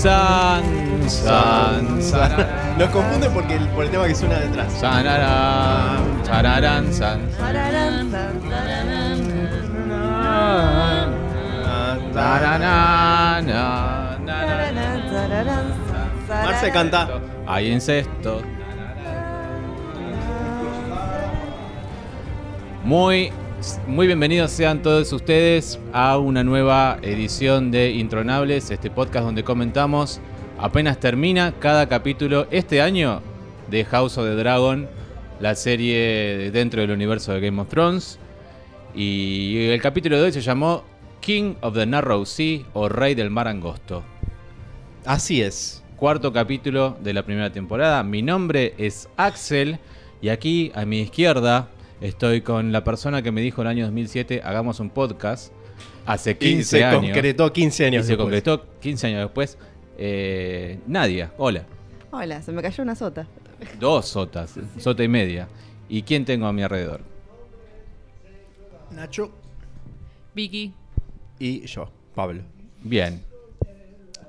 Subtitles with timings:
[0.00, 0.64] San,
[1.10, 2.78] san, san.
[2.78, 4.72] Nos confunde porque el, por el tema que suena detrás.
[4.72, 7.20] Sanarán, sararán, san.
[12.14, 14.16] Na, na, na.
[16.46, 17.20] Marce canta.
[17.46, 18.40] Hay incesto.
[22.84, 23.30] Muy,
[23.86, 30.18] muy bienvenidos sean todos ustedes a una nueva edición de Intronables, este podcast donde comentamos
[30.58, 33.20] apenas termina cada capítulo este año
[33.70, 34.88] de House of the Dragon,
[35.40, 38.18] la serie dentro del universo de Game of Thrones.
[38.94, 40.84] Y el capítulo de hoy se llamó
[41.20, 44.02] King of the Narrow Sea o Rey del Mar Angosto
[45.04, 45.82] Así es.
[45.96, 48.02] cuarto capítulo de la primera temporada.
[48.04, 49.78] Mi nombre es Axel
[50.22, 51.68] y aquí a mi izquierda
[52.00, 55.52] estoy con la persona que me dijo en el año 2007 hagamos un podcast
[56.06, 57.02] hace 15 y se años.
[57.12, 58.24] concretó 15 años y se después.
[58.24, 59.58] concretó 15 años después.
[59.98, 61.64] Eh, Nadia, hola.
[62.10, 63.26] Hola, se me cayó una sota.
[63.78, 65.48] Dos sotas, sota y media.
[65.88, 67.02] ¿Y quién tengo a mi alrededor?
[68.90, 69.30] Nacho.
[70.34, 70.72] Vicky.
[71.38, 72.42] Y yo, Pablo.
[72.82, 73.22] Bien.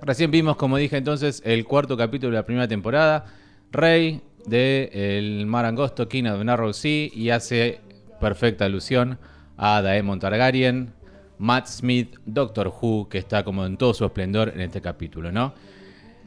[0.02, 3.26] Recién vimos, como dije entonces, el cuarto capítulo de la primera temporada.
[3.72, 7.80] Rey de El Mar Angosto, King of the Narrow Sea, y hace
[8.20, 9.18] perfecta alusión
[9.58, 10.94] a Daemon Targaryen,
[11.38, 15.54] Matt Smith, Doctor Who, que está como en todo su esplendor en este capítulo, ¿no?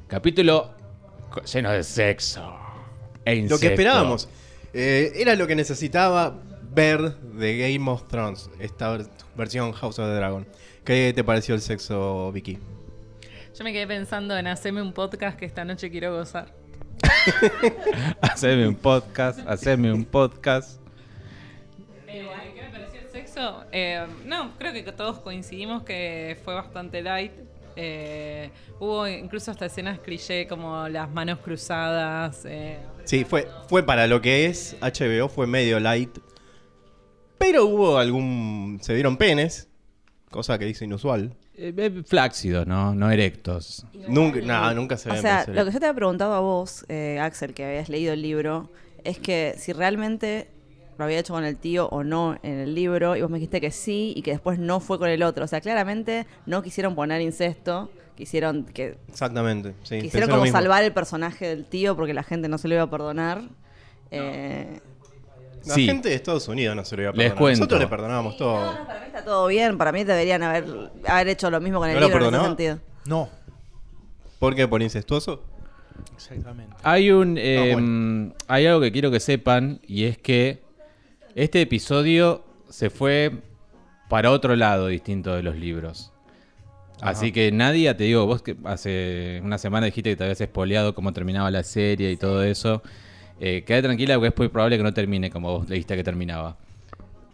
[0.09, 0.70] Capítulo
[1.53, 2.57] lleno de sexo.
[3.25, 4.29] e Lo que esperábamos.
[4.73, 6.37] Eh, era lo que necesitaba
[6.75, 10.47] ver de Game of Thrones, esta ver- versión House of the Dragon.
[10.85, 12.59] ¿Qué te pareció el sexo, Vicky?
[13.57, 16.53] Yo me quedé pensando en hacerme un podcast que esta noche quiero gozar.
[18.21, 20.81] Haceme un podcast, haceme un podcast.
[22.07, 23.65] Eh, ¿Qué me pareció el sexo?
[23.73, 27.33] Eh, no, creo que todos coincidimos que fue bastante light.
[27.77, 32.45] Eh, hubo incluso hasta escenas cliché como las manos cruzadas.
[32.45, 36.17] eh, Sí, fue, fue para lo que es HBO, fue medio light.
[37.39, 38.79] Pero hubo algún.
[38.81, 39.69] Se dieron penes,
[40.31, 41.37] cosa que dice inusual.
[41.57, 42.95] Eh, eh, flácidos, ¿no?
[42.95, 43.87] No erectos.
[44.09, 46.85] Nunca, no, nunca se O ven sea, lo que yo te había preguntado a vos,
[46.89, 48.70] eh, Axel, que habías leído el libro,
[49.05, 50.48] es que si realmente
[50.98, 53.61] lo había hecho con el tío o no en el libro, y vos me dijiste
[53.61, 55.45] que sí y que después no fue con el otro.
[55.45, 60.01] O sea, claramente no quisieron poner incesto, quisieron que Exactamente, sí.
[60.01, 62.91] quisieron como salvar el personaje del tío porque la gente no se lo iba a
[62.91, 63.43] perdonar.
[64.11, 64.81] Eh,
[65.67, 65.86] La Sí.
[65.86, 67.39] gente de Estados Unidos no se lo iba a Les perdonar.
[67.39, 67.58] cuento.
[67.61, 68.55] Nosotros le perdonábamos todo.
[68.75, 69.79] no, no, para mí está todo bien.
[69.79, 70.64] Para mí deberían haber,
[71.07, 72.79] haber hecho lo mismo con el ¿No lo libro en ese sentido.
[73.07, 73.29] No,
[74.39, 74.69] ¿Por qué?
[74.69, 75.42] ¿Por incestuoso?
[76.14, 76.75] exactamente.
[76.83, 77.36] Hay un.
[77.39, 78.35] eh, bueno.
[78.48, 80.63] Hay algo que quiero que sepan y es que
[81.35, 83.33] este episodio se fue
[84.11, 86.13] para otro lado distinto de los libros.
[87.01, 90.95] Así que Nadia, te digo, vos que hace una semana dijiste que te habías espoleado
[90.95, 92.83] cómo terminaba la serie y todo eso.
[93.40, 96.56] Eh, quédate tranquila porque es muy probable que no termine como vos leíste que terminaba.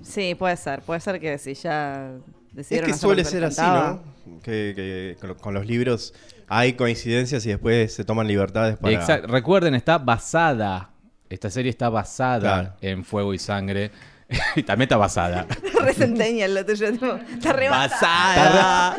[0.03, 0.81] Sí, puede ser.
[0.81, 2.11] Puede ser que si ya
[2.51, 3.61] Es decidieron que hacer lo suele que ser así.
[3.63, 4.03] ¿no?
[4.43, 6.15] Que, que con, lo- con los libros
[6.49, 8.95] hay coincidencias y después se toman libertades para...
[8.95, 9.29] Exacto.
[9.29, 10.91] Recuerden, está basada.
[11.29, 12.73] Esta serie está basada Claro.
[12.81, 13.91] en Fuego y Sangre.
[14.57, 15.47] y también está basada.
[15.83, 16.91] Re centennial lo tuyo.
[16.93, 18.97] tipo, Está re Basada.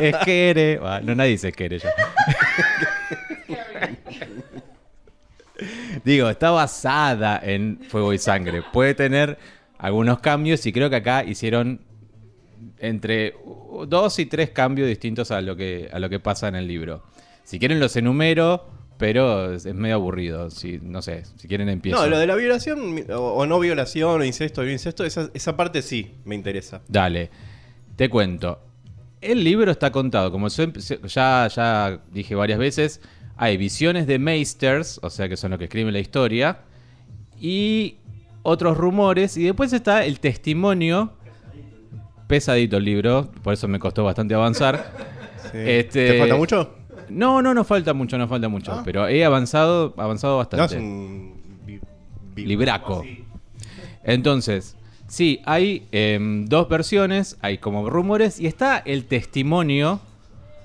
[0.00, 0.80] es que eres.
[1.04, 1.90] no, nadie dice que eres ya.
[6.04, 8.62] Digo, está basada en Fuego y Sangre.
[8.72, 9.38] Puede tener
[9.78, 11.80] algunos cambios y creo que acá hicieron
[12.78, 13.34] entre
[13.86, 17.02] dos y tres cambios distintos a lo que, a lo que pasa en el libro.
[17.44, 18.66] Si quieren los enumero,
[18.98, 20.50] pero es, medio aburrido.
[20.50, 22.00] Si, no sé, si quieren empiezo.
[22.00, 25.56] No, lo de la violación o, o no violación o incesto o incesto, esa, esa
[25.56, 26.82] parte sí me interesa.
[26.88, 27.30] Dale,
[27.96, 28.60] te cuento.
[29.20, 33.00] El libro está contado, como ya, ya dije varias veces,
[33.36, 36.58] hay visiones de Meisters, o sea que son los que escriben la historia,
[37.40, 37.96] y
[38.42, 41.12] otros rumores, y después está el testimonio,
[42.26, 44.92] pesadito el libro, por eso me costó bastante avanzar.
[45.50, 45.58] Sí.
[45.58, 46.74] Este- ¿Te falta mucho?
[47.10, 48.82] No, no, no falta mucho, no falta mucho, Ah.
[48.84, 50.76] pero he avanzado, avanzado No, bastante.
[50.76, 51.34] es un...
[52.36, 53.04] Libraco.
[54.04, 54.76] Entonces,
[55.08, 60.00] sí, hay em, dos versiones, hay como rumores y está el testimonio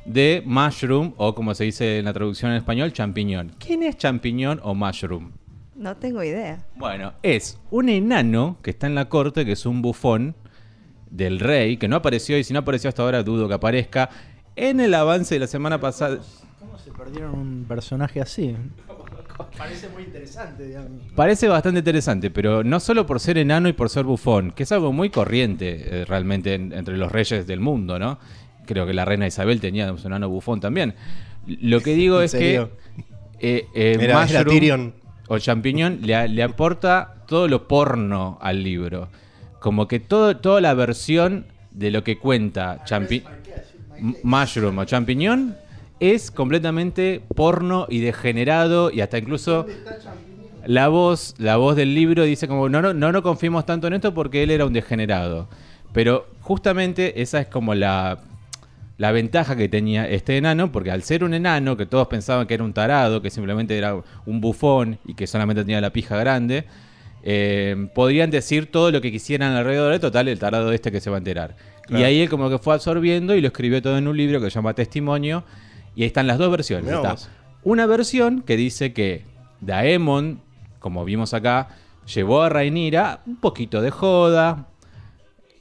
[0.07, 3.51] de Mushroom, o como se dice en la traducción en español, champiñón.
[3.59, 5.31] ¿Quién es champiñón o mushroom?
[5.75, 6.65] No tengo idea.
[6.75, 10.35] Bueno, es un enano que está en la corte, que es un bufón
[11.11, 14.09] del rey, que no apareció y si no apareció hasta ahora dudo que aparezca.
[14.55, 16.17] En el avance de la semana pasada...
[16.59, 18.55] ¿Cómo se perdieron un personaje así?
[19.57, 20.89] Parece muy interesante, digamos.
[21.15, 24.71] Parece bastante interesante, pero no solo por ser enano y por ser bufón, que es
[24.71, 28.17] algo muy corriente eh, realmente en- entre los reyes del mundo, ¿no?
[28.67, 30.93] Creo que la reina Isabel tenía un enano bufón también.
[31.47, 32.69] Lo que digo ¿En es serio?
[33.39, 34.93] que eh, eh, Era, era Mushroom Tyrion.
[35.27, 39.09] o Champiñón le, le aporta todo lo porno al libro.
[39.59, 43.23] Como que todo, toda la versión de lo que cuenta Champi
[44.23, 45.55] Mushroom o Champiñón
[45.99, 49.65] es completamente porno y degenerado y hasta incluso
[50.65, 53.93] la voz, la voz del libro dice como no, no, no, no confiemos tanto en
[53.93, 55.47] esto porque él era un degenerado.
[55.93, 58.19] Pero justamente esa es como la,
[58.97, 62.55] la ventaja que tenía este enano, porque al ser un enano, que todos pensaban que
[62.55, 66.65] era un tarado, que simplemente era un bufón y que solamente tenía la pija grande,
[67.23, 71.09] eh, podrían decir todo lo que quisieran alrededor de total el tarado este que se
[71.09, 71.55] va a enterar.
[71.85, 72.01] Claro.
[72.01, 74.49] Y ahí él como que fue absorbiendo y lo escribió todo en un libro que
[74.49, 75.43] se llama Testimonio.
[75.95, 76.93] Y ahí están las dos versiones.
[76.93, 77.15] Está
[77.63, 79.25] una versión que dice que
[79.61, 80.41] Daemon,
[80.79, 81.69] como vimos acá,
[82.13, 84.67] llevó a Rhaenyra un poquito de joda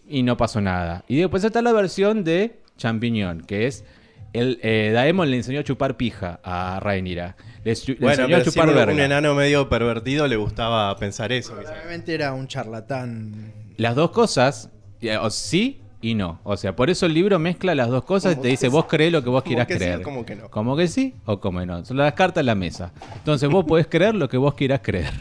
[0.08, 1.04] y no pasó nada.
[1.08, 3.84] Y después está la versión de Champiñón, que es
[4.32, 7.36] el eh, Daemon le enseñó a chupar pija a Rhaenyra.
[7.64, 8.92] Le, Bueno, enseñó pero a si chupar un, verga.
[8.92, 11.54] un enano medio pervertido le gustaba pensar eso.
[11.54, 13.52] Probablemente era un charlatán.
[13.76, 14.70] Las dos cosas,
[15.00, 16.38] eh, o sí y no.
[16.44, 18.72] O sea, por eso el libro mezcla las dos cosas y te que dice, sí.
[18.72, 20.00] vos creés lo que vos Como quieras que sí creer.
[20.00, 20.50] o como que no.
[20.50, 21.84] Como que sí o como no.
[21.84, 22.92] Son las cartas en la mesa.
[23.16, 25.12] Entonces vos podés creer lo que vos quieras creer.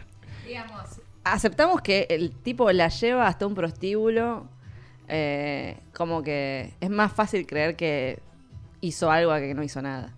[1.23, 4.47] Aceptamos que el tipo la lleva hasta un prostíbulo.
[5.07, 8.19] Eh, como que es más fácil creer que
[8.81, 10.13] hizo algo a que no hizo nada.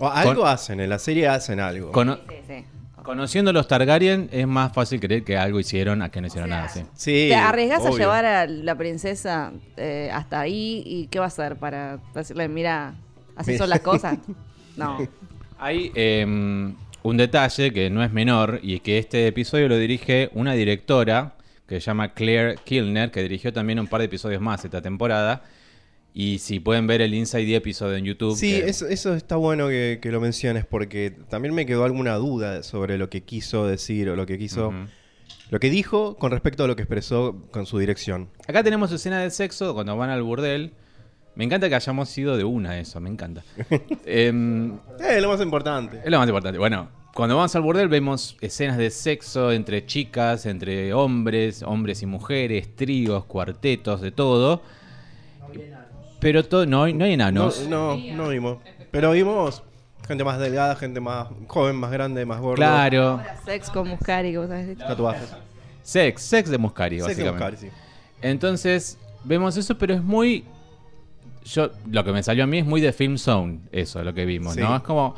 [0.00, 1.92] O algo Con- hacen, en la serie hacen algo.
[1.92, 2.64] Cono- Sí, sí.
[3.04, 6.68] conociendo los Targaryen es más fácil creer que algo hicieron a que no hicieron nada.
[6.68, 6.80] Sí.
[6.94, 10.82] Sí, ¿Te arriesgas a llevar a la princesa eh, hasta ahí?
[10.86, 12.94] ¿Y qué va a hacer para decirle, mira,
[13.36, 14.18] así son las cosas?
[14.76, 14.98] No.
[15.58, 20.54] Hay eh, un detalle que no es menor y que este episodio lo dirige una
[20.54, 21.34] directora
[21.66, 25.42] que se llama Claire Kilner, que dirigió también un par de episodios más esta temporada.
[26.16, 28.36] Y si pueden ver el Inside the episodio en YouTube.
[28.36, 32.14] Sí, que- eso, eso está bueno que, que lo menciones porque también me quedó alguna
[32.14, 34.72] duda sobre lo que quiso decir o lo que quiso,
[35.50, 38.28] lo que dijo con respecto a lo que expresó con su dirección.
[38.46, 40.72] Acá tenemos escena de sexo cuando van al burdel.
[41.34, 43.42] Me encanta que hayamos ido de una eso, me encanta.
[44.06, 45.98] Em, Eh, lo más importante.
[46.04, 46.58] Es lo más importante.
[46.60, 52.06] Bueno, cuando vamos al burdel vemos escenas de sexo entre chicas, entre hombres, hombres y
[52.06, 54.62] mujeres, tríos, cuartetos, de todo.
[56.20, 57.66] Pero todo, no, hay- no hay No, enanos.
[57.68, 58.58] no, no vimos.
[58.90, 59.62] Pero vimos
[60.06, 62.56] gente más delgada, gente más joven, más grande, más gorda.
[62.56, 63.20] Claro.
[63.44, 64.76] Sex con Muscari, como sabes.
[64.78, 65.28] Tatuajes.
[65.82, 67.30] Sex, sex de Muscari, Sex de.
[67.30, 67.68] Muscari, sí.
[68.22, 70.44] Entonces, vemos eso, pero es muy.
[71.44, 74.24] Yo, lo que me salió a mí es muy de Film Zone, eso, lo que
[74.24, 74.60] vimos, Sí.
[74.60, 74.74] ¿no?
[74.76, 75.14] Es como.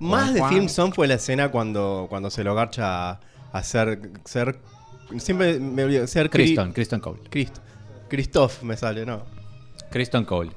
[0.00, 3.20] Más de Film Zone fue la escena cuando, cuando se lo garcha a,
[3.52, 4.58] a ser, ser.
[5.18, 6.06] Siempre me olvido.
[6.06, 7.20] Ser Kristen, Kristen Cole.
[7.30, 7.60] Christ-
[8.08, 9.22] Christoph me sale, no.
[9.90, 10.50] Kristen Cole.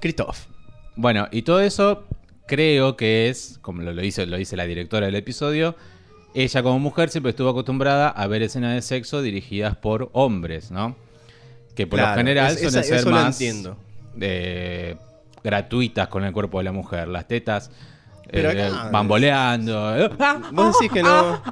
[0.00, 0.38] Christoph.
[0.96, 2.04] Bueno, y todo eso
[2.46, 5.74] creo que es, como lo, lo dice, lo dice la directora del episodio,
[6.34, 10.96] ella como mujer siempre estuvo acostumbrada a ver escenas de sexo dirigidas por hombres, ¿no?
[11.74, 13.76] Que por lo general es- suelen esa- ser eso lo más entiendo.
[14.20, 14.96] eh,
[15.44, 17.08] gratuitas con el cuerpo de la mujer.
[17.08, 17.70] Las tetas
[18.30, 20.08] Pero eh, acá- bamboleando.
[20.52, 21.42] ¿Vos decís que no?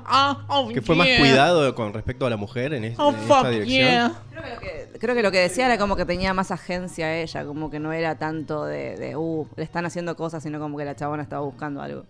[0.49, 4.13] oh, Que fue más cuidado con respecto a la mujer en, este- en esta dirección.
[4.31, 7.15] Creo que, lo que, creo que lo que decía era como que tenía más agencia
[7.21, 10.79] ella, como que no era tanto de, de, uh, le están haciendo cosas, sino como
[10.79, 12.05] que la chabona estaba buscando algo.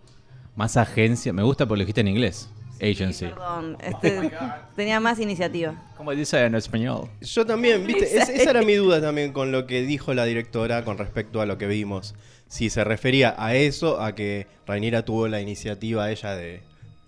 [0.56, 1.32] Más agencia.
[1.32, 2.50] Me gusta porque lo dijiste en inglés.
[2.82, 3.26] Agency.
[3.26, 4.30] Perdón, este,
[4.76, 5.74] tenía más iniciativa.
[5.96, 7.08] Como dice en español.
[7.20, 10.84] Yo también, viste, Es- esa era mi duda también con lo que dijo la directora
[10.84, 12.14] con respecto a lo que vimos.
[12.48, 16.62] Si se refería a eso, a que Rainiera tuvo la iniciativa ella de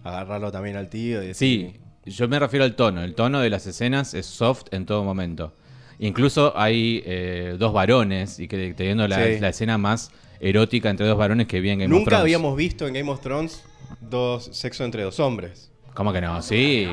[0.04, 1.22] agarrarlo también al tío.
[1.22, 1.72] Y decir,
[2.04, 3.02] Sí, yo me refiero al tono.
[3.02, 5.52] El tono de las escenas es soft en todo momento.
[5.98, 9.38] Incluso hay eh, dos varones, y que teniendo la, Sí.
[9.40, 10.10] la escena más
[10.40, 12.22] erótica entre dos varones que vi en Game of Nunca Thrones.
[12.22, 13.62] habíamos visto en Game of Thrones
[14.00, 15.70] dos sexo entre dos hombres.
[15.94, 16.40] ¿Cómo que no?
[16.42, 16.88] Sí.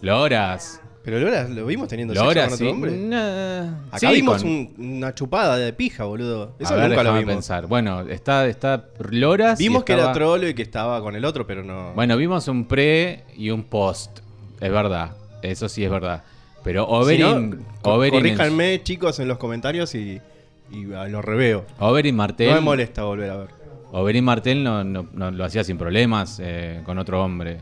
[0.00, 0.80] Loras.
[1.04, 2.64] Pero Loras lo vimos teniendo Loras, sexo sí.
[2.64, 3.08] con otro hombre.
[3.08, 3.86] Nah.
[3.92, 6.54] Acá Sí, vimos con- un- una chupada de pija, boludo.
[6.58, 7.34] Eso A ver, nunca lo déjame vimos.
[7.34, 7.66] pensar.
[7.68, 9.60] Bueno, está, está Loras.
[9.60, 11.92] y Vimos que era trolo y que estaba con el otro, pero no.
[11.94, 14.18] Bueno, vimos un pre y un post.
[14.60, 15.12] Es verdad.
[15.42, 16.24] Eso sí es verdad.
[16.64, 17.50] Pero Si no,
[17.82, 20.20] co- corríjanme, chicos, en los comentarios y,
[20.72, 21.64] y ah, lo reveo.
[21.78, 22.48] Oberyn Martell.
[22.50, 23.48] No me molesta volver a ver.
[23.92, 27.58] Oberyn Martel no, no- no lo hacía sin problemas eh, con otro hombre.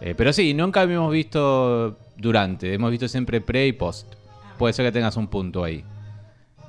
[0.00, 2.72] Eh, pero sí, nunca habíamos visto durante.
[2.72, 4.06] Hemos visto siempre pre y post.
[4.58, 5.84] Puede ser que tengas un punto ahí.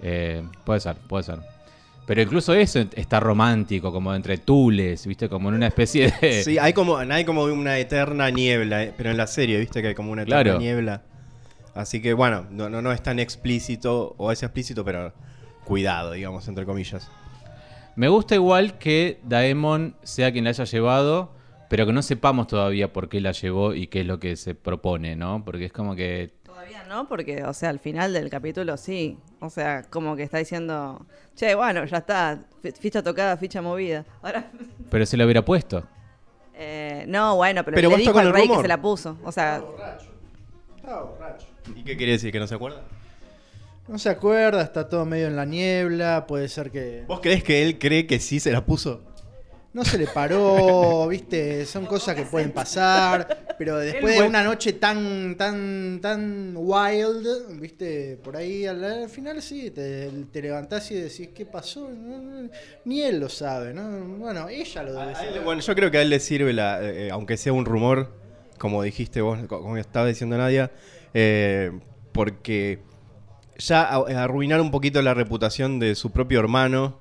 [0.02, 1.40] Eh, puede ser, puede ser.
[2.08, 5.30] Pero incluso eso está romántico, como entre tules, ¿viste?
[5.30, 6.44] Como en una especie de...
[6.44, 9.90] Sí, hay como, hay como una eterna niebla, eh, pero en la serie, viste que
[9.90, 10.60] hay como una eterna Claro.
[10.60, 11.04] niebla.
[11.76, 15.14] Así que bueno, no, no, no es tan explícito, o es explícito, pero
[15.64, 17.10] cuidado, digamos, entre comillas.
[17.96, 21.32] Me gusta igual que Daemon sea quien la haya llevado,
[21.70, 24.56] pero que no sepamos todavía por qué la llevó y qué es lo que se
[24.56, 25.44] propone, ¿no?
[25.46, 29.18] Porque es como que Todavía no, porque, o sea, al final del capítulo sí.
[29.40, 31.06] O sea, como que está diciendo,
[31.36, 34.06] che, bueno, ya está, fi- ficha tocada, ficha movida.
[34.22, 34.52] Ahora,
[34.90, 35.84] Pero se lo hubiera puesto.
[36.54, 38.64] eh, no, bueno, pero, Pero le dijo con al el rey que rumor.
[38.64, 39.18] se la puso.
[39.24, 39.62] O sea,
[40.78, 41.48] Estaba borracho.
[41.76, 42.32] ¿Y qué quiere decir?
[42.32, 42.82] ¿Que no se acuerda?
[43.88, 47.64] No se acuerda, está todo medio en la niebla, puede ser que ¿Vos crees que
[47.64, 49.02] él cree que sí se la puso?
[49.74, 54.74] no se le paró, viste, son cosas que pueden pasar, pero después de una noche
[54.74, 60.96] tan, tan, tan wild, viste, por ahí al, al final sí, te, te levantás y
[60.96, 61.90] decís, ¿qué pasó?
[61.90, 62.50] No, no,
[62.84, 63.90] ni él lo sabe, ¿no?
[64.18, 65.40] Bueno, ella lo debe saber.
[65.42, 68.10] Bueno, yo creo que a él le sirve, la, eh, aunque sea un rumor,
[68.58, 70.70] como dijiste vos, co- como estaba diciendo Nadia,
[71.14, 71.72] eh,
[72.12, 72.80] porque
[73.66, 77.00] ya a- arruinar un poquito la reputación de su propio hermano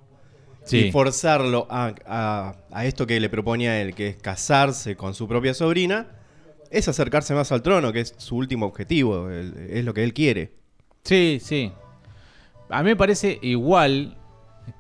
[0.64, 0.86] Sí.
[0.86, 5.14] y forzarlo a, a- a esto que le propone a él, que es casarse con
[5.14, 6.06] su propia sobrina,
[6.70, 10.52] es acercarse más al trono, que es su último objetivo, es lo que él quiere.
[11.02, 11.72] Sí, sí.
[12.68, 14.16] A mí me parece igual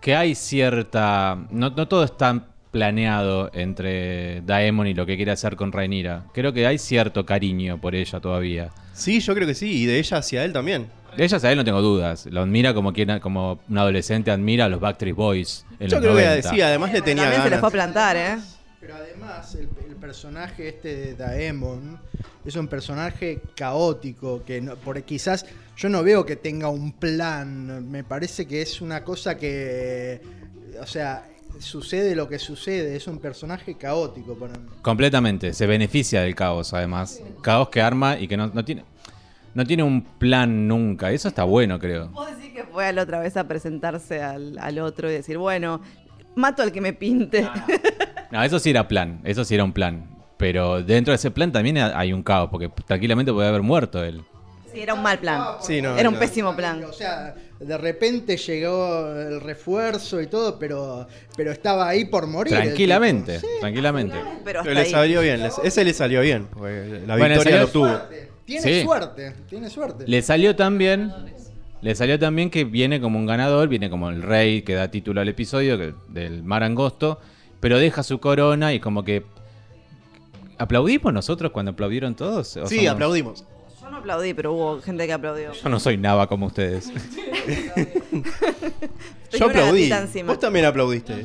[0.00, 1.46] que hay cierta...
[1.50, 6.26] No, no todo es tan planeado entre Daemon y lo que quiere hacer con Rhaenyra.
[6.32, 8.70] Creo que hay cierto cariño por ella todavía.
[8.92, 10.86] Sí, yo creo que sí, y de ella hacia él también.
[11.16, 12.26] De ella a él no tengo dudas.
[12.26, 16.04] Lo admira como quien, como un adolescente admira a los Backstreet Boys en Yo los
[16.12, 16.50] creo 90.
[16.50, 17.60] que sí, además le tenía también se le ganas.
[17.60, 18.38] fue a plantar, ¿eh?
[18.80, 21.98] Pero además, el, el personaje este de Daemon
[22.44, 25.44] es un personaje caótico, que no, por, quizás
[25.76, 30.20] yo no veo que tenga un plan, me parece que es una cosa que,
[30.80, 31.26] o sea,
[31.58, 34.66] sucede lo que sucede, es un personaje caótico para mí.
[34.82, 35.52] Completamente.
[35.52, 37.20] Se beneficia del caos, además.
[37.42, 38.84] Caos que arma y que no, no tiene...
[39.54, 41.10] No tiene un plan nunca.
[41.10, 42.08] Eso está bueno, creo.
[42.10, 45.38] Vos decís que fue a la otra vez a presentarse al, al otro y decir,
[45.38, 45.80] bueno,
[46.36, 47.48] mato al que me pinte.
[48.30, 49.20] No, eso sí era plan.
[49.24, 50.08] Eso sí era un plan.
[50.36, 54.22] Pero dentro de ese plan también hay un caos, porque tranquilamente puede haber muerto él.
[54.72, 55.42] Sí, era un mal plan.
[55.60, 56.20] Sí, no, era un no.
[56.20, 56.82] pésimo plan.
[56.84, 62.54] O sea, de repente llegó el refuerzo y todo, pero, pero estaba ahí por morir.
[62.54, 63.40] Tranquilamente.
[63.40, 64.16] Sí, tranquilamente.
[64.44, 66.46] Pero le salió bien, ese le salió bien.
[66.52, 67.88] porque La Bueno, victoria lo tuvo.
[67.88, 68.84] suerte, Tiene Sí.
[68.84, 70.04] suerte, tiene suerte.
[70.08, 71.12] Le salió también.
[71.82, 75.20] Le salió también que viene como un ganador, viene como el rey que da título
[75.20, 77.20] al episodio que- del Mar Angosto,
[77.60, 79.24] pero deja su corona y como que.
[80.58, 82.56] ¿Aplaudimos nosotros cuando aplaudieron todos?
[82.58, 83.44] ¿O Sí, somos- aplaudimos.
[83.80, 85.52] Yo no aplaudí, pero hubo gente que aplaudió.
[85.52, 86.92] Yo no soy nava como ustedes.
[89.32, 89.90] Yo aplaudí.
[90.26, 91.24] Vos también aplaudiste.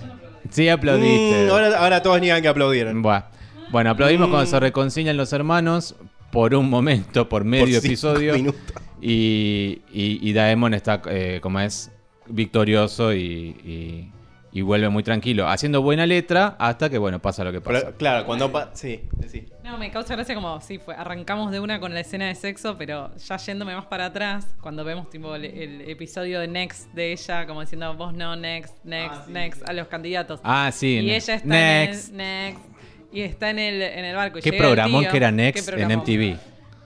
[0.51, 1.48] Sí, aplaudiste.
[1.48, 3.01] Mm, ahora, ahora todos niegan que aplaudieron.
[3.01, 3.24] Buah.
[3.72, 5.96] Bueno, aplaudimos cuando se reconcilian los hermanos
[6.36, 8.34] por un momento, por medio cinco episodio.
[8.36, 8.62] minutos.
[9.01, 11.92] Y, y, y Daemon está, eh, como es,
[12.27, 13.22] victorioso y,
[13.63, 14.12] y-
[14.51, 17.82] y vuelve muy tranquilo, haciendo buena letra hasta que, bueno, pasa lo que pasa.
[17.88, 18.50] Pero, claro, cuando...
[18.54, 19.46] pa- sí, sí.
[19.65, 22.77] No, me causa gracia como, sí, fue, arrancamos de una con la escena de sexo,
[22.77, 27.12] pero ya yéndome más para atrás, cuando vemos tipo el, el episodio de Next de
[27.12, 30.39] ella, como diciendo, vos no, Next, Next, Next, a los candidatos.
[30.42, 31.00] Ah, sí.
[31.00, 32.13] y ne- ella está Next.
[32.13, 32.75] en el Next,
[33.15, 34.38] y está en el, en el barco.
[34.39, 36.00] y ¿Qué llega el programón tío- que era ¿qué Next en?
[36.00, 36.38] MTV?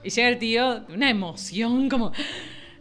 [0.02, 2.12] Y llega el tío, una emoción como...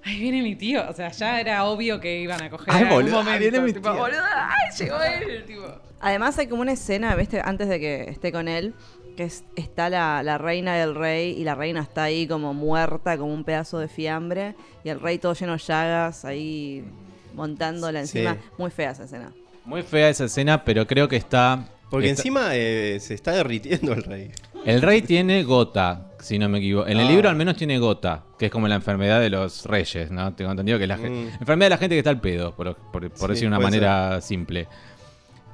[0.06, 0.88] Ahí viene mi tío.
[0.90, 3.40] O sea, ya era obvio que iban a coger Ay, en boludo, ahí momento.
[3.42, 4.00] viene mi tipo, tío.
[4.00, 5.44] boludo, ¡ay, llegó él!
[5.46, 5.64] Tipo,
[6.00, 7.42] Además hay como una escena, ¿viste?
[7.44, 8.74] Antes de que esté con él,
[9.18, 13.18] que es- está la, la reina del rey y la reina está ahí como muerta,
[13.18, 16.86] como un pedazo de fiambre, y el rey todo lleno de llagas, ahí
[17.34, 18.20] montándola Sí.
[18.20, 18.38] encima.
[18.58, 19.34] Muy fea esa escena.
[19.66, 21.68] Muy fea esa escena, pero creo que está...
[21.90, 24.32] Porque está- encima eh, se está derritiendo el rey.
[24.66, 26.88] El rey tiene gota, si no me equivoco.
[26.88, 27.10] En el Ah.
[27.12, 30.34] libro al menos tiene gota, que es como la enfermedad de los reyes, ¿no?
[30.36, 31.30] Tengo entendido que es la Mm.
[31.40, 33.60] enfermedad de la gente que está al pedo, por, por- por Sí, decir de una
[33.60, 34.68] manera simple.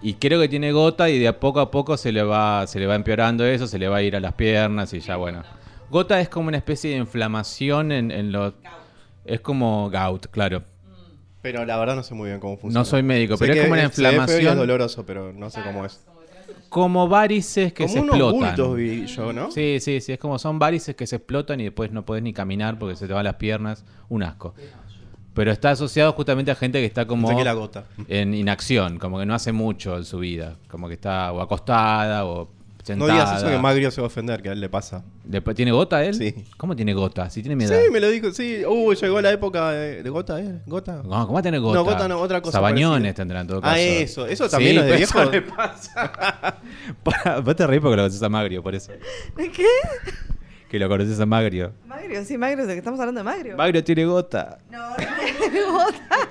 [0.02, 2.80] Y creo que tiene gota y de a poco a poco se le va se
[2.80, 5.44] le va empeorando eso, se le va a ir a las piernas y ya bueno.
[5.90, 8.54] Gota es como una especie de inflamación en, en los...
[9.24, 10.64] Es como gout, claro.
[11.42, 12.80] Pero la verdad no sé muy bien cómo funciona.
[12.80, 14.52] No soy médico, Sé pero es como una inflamación.
[14.54, 16.04] es doloroso, pero no sé cómo es.
[16.70, 18.56] Como varices que como se unos explotan.
[18.56, 19.52] bultos vi yo, ¿no?
[19.52, 22.34] Sí, sí, sí, es como son varices que se explotan y después no podés ni
[22.34, 24.54] caminar porque se te van las piernas, un asco.
[25.34, 27.86] Pero está asociado justamente a gente que está como la gota.
[28.08, 32.26] en inacción, como que no hace mucho en su vida, como que está o acostada
[32.26, 32.55] o
[32.96, 35.04] No digas eso que Magrio se va a ofender, que a él le pasa.
[35.24, 36.14] Después, ¿Tiene gota él?
[36.14, 36.36] Sí.
[36.58, 37.30] ¿Cómo tiene gota?
[37.30, 38.64] Si tiene mi Sí, me lo dijo, sí.
[38.68, 40.62] Uh, llegó la época de, de gota, ¿eh?
[40.68, 41.02] ¿Gota?
[41.04, 41.78] No, ¿Cómo va a tener gota?
[41.80, 43.74] No, gota no, otra cosa Sabañones tendrán en todo caso.
[43.74, 44.28] Ah, eso.
[44.28, 45.22] Eso también Sí, es de pero viejo.
[45.22, 46.60] eso le pasa.
[47.44, 48.92] Vos te reís porque lo conoces a Magrio, por eso.
[49.36, 49.66] ¿Qué?
[50.70, 51.72] Que lo conoces a Magrio.
[51.88, 53.56] Magrio, sí, Magrio, de que estamos hablando de Magrio.
[53.56, 54.60] Magrio tiene gota.
[54.70, 56.10] No, no tiene gota.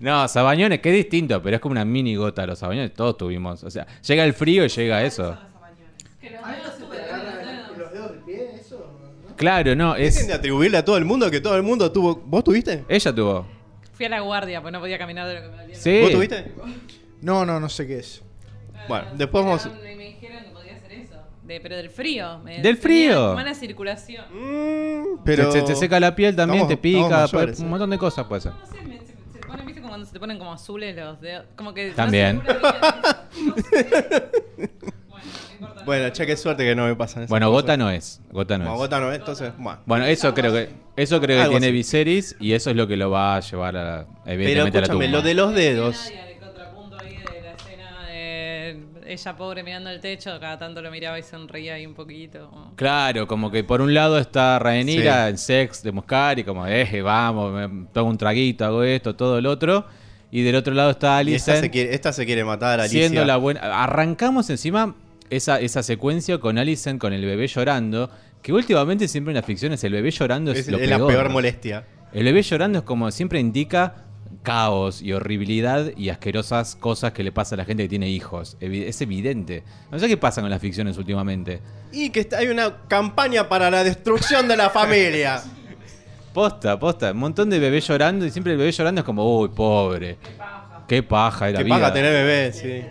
[0.00, 2.44] No, sabañones, que es distinto, pero es como una mini gota.
[2.46, 3.62] Los sabañones todos tuvimos.
[3.64, 5.38] O sea, llega el frío y llega eso.
[7.78, 8.50] ¿Los dedos del pie?
[8.60, 8.86] ¿Eso?
[9.36, 10.26] Claro, no, Dejen es.
[10.28, 12.16] de atribuirle a todo el mundo que todo el mundo tuvo.
[12.24, 12.84] ¿Vos tuviste?
[12.88, 13.46] Ella tuvo.
[13.92, 15.74] Fui a la guardia, pues no podía caminar de lo que me dolía.
[15.76, 16.00] Sí.
[16.02, 16.52] ¿Vos tuviste?
[17.20, 18.22] No, no, no sé qué es.
[18.88, 19.66] Bueno, después vamos.
[19.82, 21.14] Me, me dijeron que podía hacer eso.
[21.42, 22.38] De, pero del frío.
[22.40, 23.34] me- ¿Del frío?
[23.34, 24.24] Mala circulación.
[24.30, 25.26] Mm, Pero...
[25.48, 25.50] pero.
[25.50, 27.70] Te, te seca la piel también, Estamos- te pica, puede- mayores, un eh.
[27.70, 28.52] montón de cosas puede ser.
[28.52, 31.20] No sé, me- se, se ponen, viste, como cuando se te ponen como azules los
[31.20, 31.46] dedos.
[31.56, 31.88] Como que.
[31.90, 32.42] no También.
[32.44, 32.44] No.
[35.84, 37.62] Bueno, che, qué suerte que no me pasan esas Bueno, cosas.
[37.62, 38.20] Gota no es.
[38.30, 38.78] Gota no es.
[38.78, 39.52] gota no es, entonces.
[39.58, 39.80] Bueno.
[39.86, 41.72] Bueno, eso creo que eso creo que tiene así.
[41.72, 44.86] Viserys y eso es lo que lo va a llevar a, Pero evidentemente a la
[44.86, 45.18] escúchame, tumba.
[45.18, 45.96] lo de los dedos.
[46.04, 50.80] Nadia, de contrapunto ahí de la escena de ella pobre mirando el techo, cada tanto
[50.82, 52.72] lo miraba y sonreía ahí un poquito.
[52.76, 55.30] Claro, como que por un lado está Rhaenyra Sí.
[55.30, 59.46] en sex de Muscari, como, eh, vamos, me tomo un traguito, hago esto, todo el
[59.46, 59.84] otro.
[60.30, 63.02] Y del otro lado está Y esta se, quiere, esta se quiere matar a Alicia.
[63.02, 63.60] siendo la buena.
[63.84, 64.96] Arrancamos encima
[65.30, 68.10] esa, esa secuencia con Alicent con el bebé llorando,
[68.42, 71.28] que últimamente siempre en las ficciones el bebé llorando es, Es, lo es la peor.
[71.30, 71.84] molestia.
[72.12, 73.94] El bebé llorando es como siempre indica
[74.42, 78.56] caos y horribilidad y asquerosas cosas que le pasa a la gente que tiene hijos.
[78.60, 79.64] Es evidente.
[79.90, 81.60] No sé qué pasa con las ficciones últimamente.
[81.92, 85.40] Y que está- hay una campaña para la destrucción de la familia.
[86.34, 87.12] Posta, posta.
[87.12, 90.18] Un montón de bebés llorando y siempre el bebé llorando es como, uy, pobre.
[90.88, 91.74] Qué paja de la que vida.
[91.76, 92.82] paga tener bebé, sí.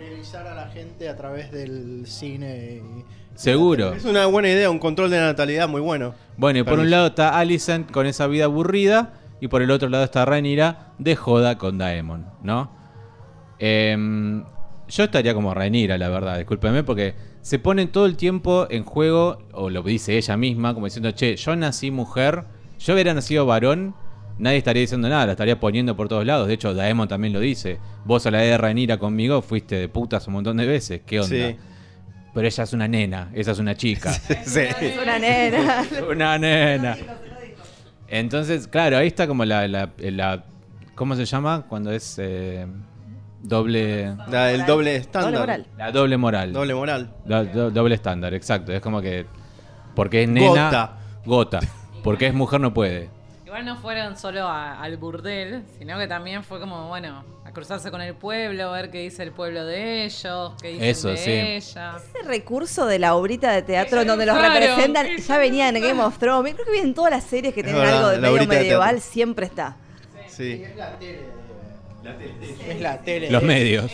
[0.84, 2.82] A la gente a través del cine.
[2.84, 3.94] y- Seguro.
[3.94, 6.14] Es una buena idea, un control de natalidad muy bueno.
[6.36, 9.88] Bueno, y por un lado está Alicent con esa vida aburrida y por el otro
[9.88, 12.70] lado está Rhaenyra de joda con Daemon, ¿no?
[13.58, 14.44] Em,
[14.88, 19.38] yo estaría como Rhaenyra, la verdad, discúlpeme, porque se pone todo el tiempo en juego,
[19.52, 22.44] o lo dice ella misma, como diciendo, che, yo nací mujer,
[22.78, 23.94] yo hubiera nacido varón,
[24.38, 26.48] nadie estaría diciendo nada, la estaría poniendo por todos lados.
[26.48, 27.78] De hecho, Daemon también lo dice.
[28.04, 31.20] Vos a la edad de Rhaenyra conmigo fuiste de putas un montón de veces, ¿qué
[31.20, 31.34] onda?
[31.50, 31.56] Sí.
[32.34, 34.12] Pero ella es una nena, esa es una chica.
[34.44, 34.60] Sí.
[34.60, 35.84] Es una nena.
[36.10, 36.96] Una nena.
[38.08, 40.44] Entonces, claro, ahí está como la, la, la-
[40.94, 41.64] ¿cómo se llama?
[41.68, 42.66] Cuando es eh,
[43.40, 45.64] doble, La- el doble estándar.
[45.78, 46.52] la doble moral.
[46.52, 47.10] Doble moral.
[47.26, 48.72] La- do- doble estándar, exacto.
[48.72, 49.26] Es como que
[49.94, 50.96] porque es nena, Gota.
[51.24, 51.60] gota.
[52.02, 53.08] Porque es mujer no puede.
[53.54, 57.88] Igual no fueron solo a- al burdel, sino que también fue como, bueno, a cruzarse
[57.92, 61.30] con el pueblo, ver qué dice el pueblo de ellos, qué dicen Eso, de sí.
[61.30, 61.92] ella.
[61.98, 65.68] Ese recurso de la obrita de teatro en donde los Claro, representan que- ya venía
[65.68, 66.52] en Game of Thrones.
[66.54, 68.46] Creo que viene en todas las series que tienen verdad, algo de la medio de
[68.48, 69.76] medieval, siempre está.
[70.26, 70.64] Sí.
[70.64, 71.20] Es la tele.
[72.68, 73.30] Es la tele.
[73.30, 73.88] Los medios.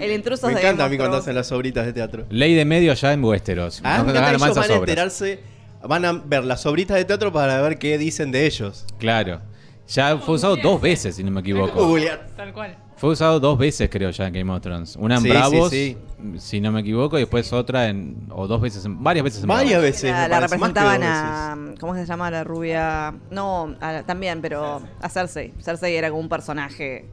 [0.00, 2.26] El intruso Me de encanta a mí cuando hacen las obritas de teatro.
[2.30, 3.80] Ley de medios ya en Westeros.
[3.84, 5.40] Ah, No fíjate, hagan ellos mansas van a enterarse,
[5.86, 8.84] van a ver las obritas de teatro para ver qué dicen de ellos.
[8.98, 9.40] Claro.
[9.88, 11.96] Ya fue usado dos veces, si no me equivoco.
[12.36, 12.76] Tal cual.
[12.96, 14.94] Fue usado dos veces, creo, ya en Game of Thrones.
[14.94, 15.96] Una en Sí, Bravos, sí,
[16.38, 18.28] si no me equivoco, y después otra en.
[18.30, 19.90] o dos veces, en, varias veces en Varias Bravos.
[19.90, 20.10] veces.
[20.12, 21.74] La, me la parece, más que representaban a.
[21.80, 23.12] ¿Cómo se llama la rubia?
[23.32, 25.52] No, a- también, pero a Cersei.
[25.60, 27.06] Cersei era como un personaje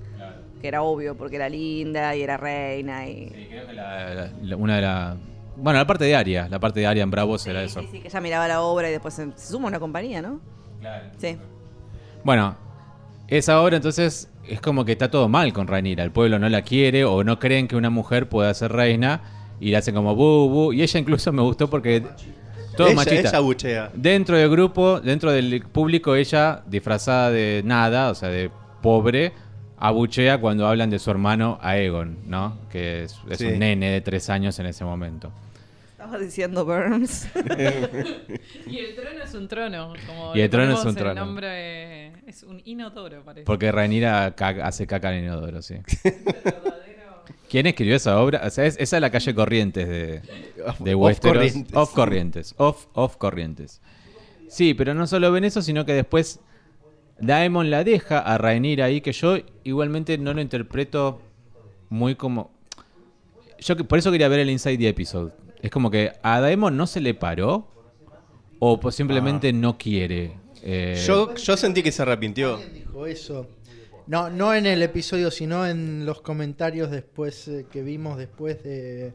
[0.62, 3.08] que era obvio porque era linda y era reina.
[3.08, 3.29] Y...
[3.34, 5.15] Sí, creo que la- la- una de las.
[5.62, 6.48] Bueno, la parte de Aria.
[6.50, 7.82] La parte de Aria en Bravos era eso.
[7.82, 10.22] Sí, sí, que ella miraba la obra y después se, se suma a una compañía,
[10.22, 10.39] ¿no?
[11.17, 11.38] Sí.
[12.24, 12.56] Bueno,
[13.28, 16.04] esa obra entonces es como que está todo mal con Rhaenyra.
[16.04, 19.22] El pueblo no la quiere o no creen que una mujer pueda ser reina
[19.60, 20.74] y le hacen como bu, bu.
[20.74, 22.04] Y ella incluso me gustó porque.
[22.78, 23.30] Todo ella, machista.
[23.30, 23.91] ella buchea.
[23.93, 28.50] Dentro del grupo, dentro del público, ella, disfrazada de nada, o sea, de
[28.82, 29.34] pobre,
[29.78, 32.58] abuchea cuando hablan de su hermano Aegon, ¿no?
[32.72, 33.48] Que es, es Sí.
[33.48, 35.30] un nene de tres años en ese momento.
[36.10, 37.28] Estaba diciendo Burns.
[38.67, 39.93] Y el trono es un trono.
[40.08, 41.26] Como Y el trono es un el trono.
[41.26, 43.45] nombre es un inodoro, parece.
[43.45, 44.28] Porque Rhaenyra
[44.63, 45.76] hace caca en inodoro, sí.
[47.50, 48.41] ¿Quién escribió esa obra?
[48.45, 50.22] O sea, es- esa es la calle Corrientes de,
[50.80, 51.38] de Off Westeros.
[51.38, 51.76] Corrientes.
[51.78, 52.54] Off Corrientes.
[52.58, 53.82] Off, off Corrientes.
[54.48, 56.39] Sí, pero no solo ven eso, sino que después
[57.19, 61.22] Daemon la deja a Rhaenyra ahí, que yo igualmente no lo interpreto
[61.89, 62.52] muy como...
[63.60, 65.32] Yo que- por eso quería ver el Inside the Episode.
[65.62, 67.67] Es como que a Daemon no se le paró
[68.60, 70.38] o pues simplemente no quiere.
[70.62, 72.56] eh, Yo, yo sentí que se arrepintió.
[72.56, 73.48] Alguien dijo eso.
[74.08, 79.12] No, no en el episodio, sino en los comentarios después eh, que vimos después de,
[79.12, 79.13] de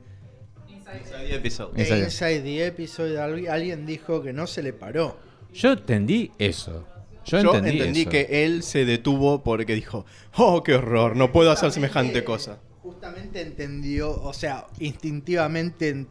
[0.69, 2.05] Inside.
[2.05, 3.19] Inside the Episode.
[3.19, 5.17] Algu- Alguien dijo que no se le paró.
[5.53, 6.87] Yo entendí eso.
[7.25, 8.11] Yo, Yo entendí, entendí, eso.
[8.11, 10.05] que él se detuvo porque dijo,
[10.37, 12.59] oh, qué horror, no puedo hacer semejante cosa.
[12.83, 16.09] Justamente entendió, o sea, instintivamente en-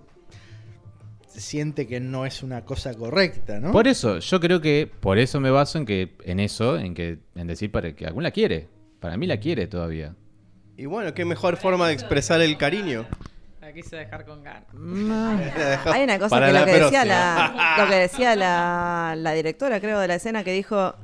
[1.35, 3.71] siente que no es una cosa correcta, ¿no?
[3.71, 7.19] Por eso, yo creo que por eso me baso en que en eso, en que
[7.35, 8.67] en decir para que algún la quiere.
[8.99, 10.15] Para mí la quiere todavía.
[10.77, 13.05] Y bueno, qué mejor forma de expresar el cariño.
[13.61, 14.65] La quise dejar con ganas.
[15.85, 19.79] Hay una cosa Para que lo que decía, la, lo que decía la, la directora,
[19.79, 20.95] creo, de la escena, que dijo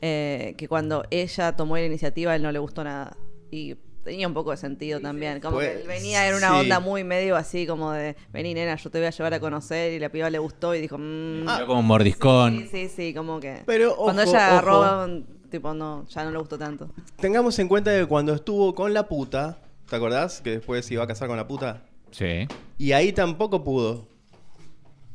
[0.00, 3.16] eh, que cuando ella tomó la iniciativa, a él no le gustó nada.
[3.50, 5.40] Y tenía un poco de sentido también.
[5.40, 6.54] Como Pues, que él venía en una sí.
[6.54, 9.92] onda muy medio así, como de, vení nena, yo te voy a llevar a conocer.
[9.92, 11.46] Y la piba le gustó y dijo, mmm.
[11.66, 12.58] Como un mordiscón.
[12.58, 13.62] Sí, sí, sí, como que.
[13.66, 15.06] Pero, cuando ella agarró,
[15.50, 16.88] tipo, no, ya no le gustó tanto.
[17.16, 20.40] Tengamos en cuenta que cuando estuvo con la puta, ¿te acordás?
[20.40, 21.82] Que después se iba a casar con la puta.
[22.10, 22.46] Sí.
[22.78, 24.06] Y ahí tampoco pudo.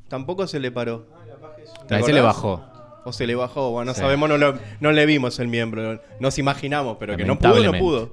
[0.07, 1.05] Tampoco se le paró.
[1.87, 2.63] ¿Te Ahí se le bajó.
[3.03, 4.01] O se le bajó, bueno, no Sí.
[4.01, 7.79] sabemos, no, lo- no le vimos el miembro, nos imaginamos, pero que no pudo, no
[7.79, 8.11] pudo.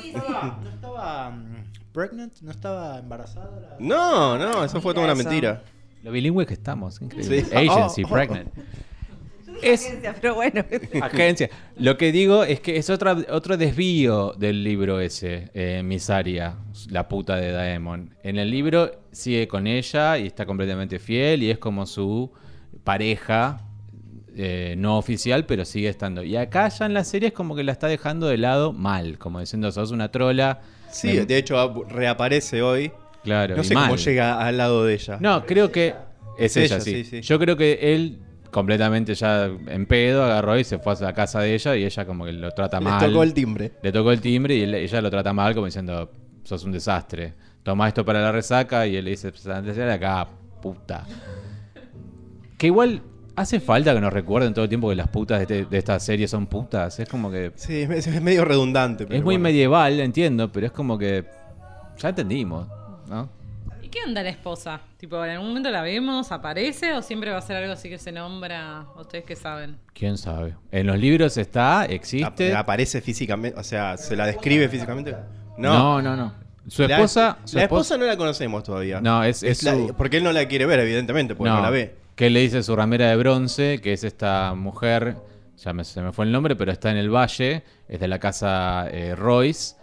[0.00, 3.60] No estaba, no estaba, mm, pregnant, no estaba embarazada.
[3.60, 5.62] la- No, no, eso fue toda una mentira.
[6.02, 7.44] Lo bilingüe que estamos, increíble.
[7.44, 7.54] Sí.
[7.54, 8.48] Agency, Oh, oh, pregnant.
[9.62, 10.64] Es Pero bueno.
[11.02, 11.50] agencia.
[11.76, 16.56] Lo que digo es que es otra, otro desvío del libro ese, eh, Misaria,
[16.88, 18.14] la puta de Daemon.
[18.22, 22.32] En el libro sigue con ella y está completamente fiel y es como su
[22.84, 23.58] pareja
[24.42, 26.22] eh, no oficial, pero sigue estando.
[26.22, 29.18] Y acá ya en la serie es como que la está dejando de lado mal,
[29.18, 30.60] como diciendo, sos una trola.
[30.90, 32.90] Sí, Me- de hecho reaparece hoy.
[33.22, 35.18] Claro, No sé cómo llega al lado de ella.
[35.20, 35.94] No, creo que
[36.38, 37.20] es Es ella, ella, sí.
[37.20, 38.18] Yo creo que él
[38.50, 42.06] completamente ya en pedo agarró y se fue a la casa de ella y ella
[42.06, 43.06] como que lo trata Le mal.
[43.06, 43.72] tocó el timbre.
[43.82, 46.10] Le tocó el timbre y él- ella lo trata mal como diciendo,
[46.44, 47.34] sos un desastre.
[47.62, 50.26] Toma esto para la resaca y él le dice, antes de acá,
[50.62, 51.06] puta.
[52.56, 53.02] Que igual
[53.40, 55.98] hace falta que nos recuerden todo el tiempo que las putas de, este- de esta
[56.00, 56.98] serie son putas.
[57.00, 57.52] Es como que...
[57.56, 59.04] Sí, es, es medio redundante.
[59.06, 59.44] pero es muy bueno.
[59.44, 61.24] medieval, entiendo, pero es como que...
[61.98, 62.66] Ya entendimos,
[63.08, 63.28] ¿no?
[63.82, 64.80] ¿Y qué onda la esposa?
[64.96, 67.98] Tipo, ¿en algún momento la vemos, aparece o siempre va a ser algo así que
[67.98, 68.86] se nombra?
[68.98, 69.76] ¿Ustedes qué saben?
[69.92, 70.54] ¿Quién sabe?
[70.70, 72.52] En los libros está, existe...
[72.54, 75.14] Ap- Aparece físicamente, o sea, ¿se la describe físicamente?
[75.58, 76.32] No, no, no.
[76.68, 77.38] Su La- esposa...
[77.44, 79.00] su la esposa- esposa no la conocemos todavía.
[79.00, 81.70] No, es, es La- su- porque él no la quiere ver, evidentemente, porque no, la
[81.70, 81.96] ve.
[82.14, 85.16] Que le dice su ramera de bronce, que es esta mujer,
[85.56, 88.18] ya me, se me fue el nombre, pero está en el valle, es de la
[88.18, 89.76] casa eh, Royce.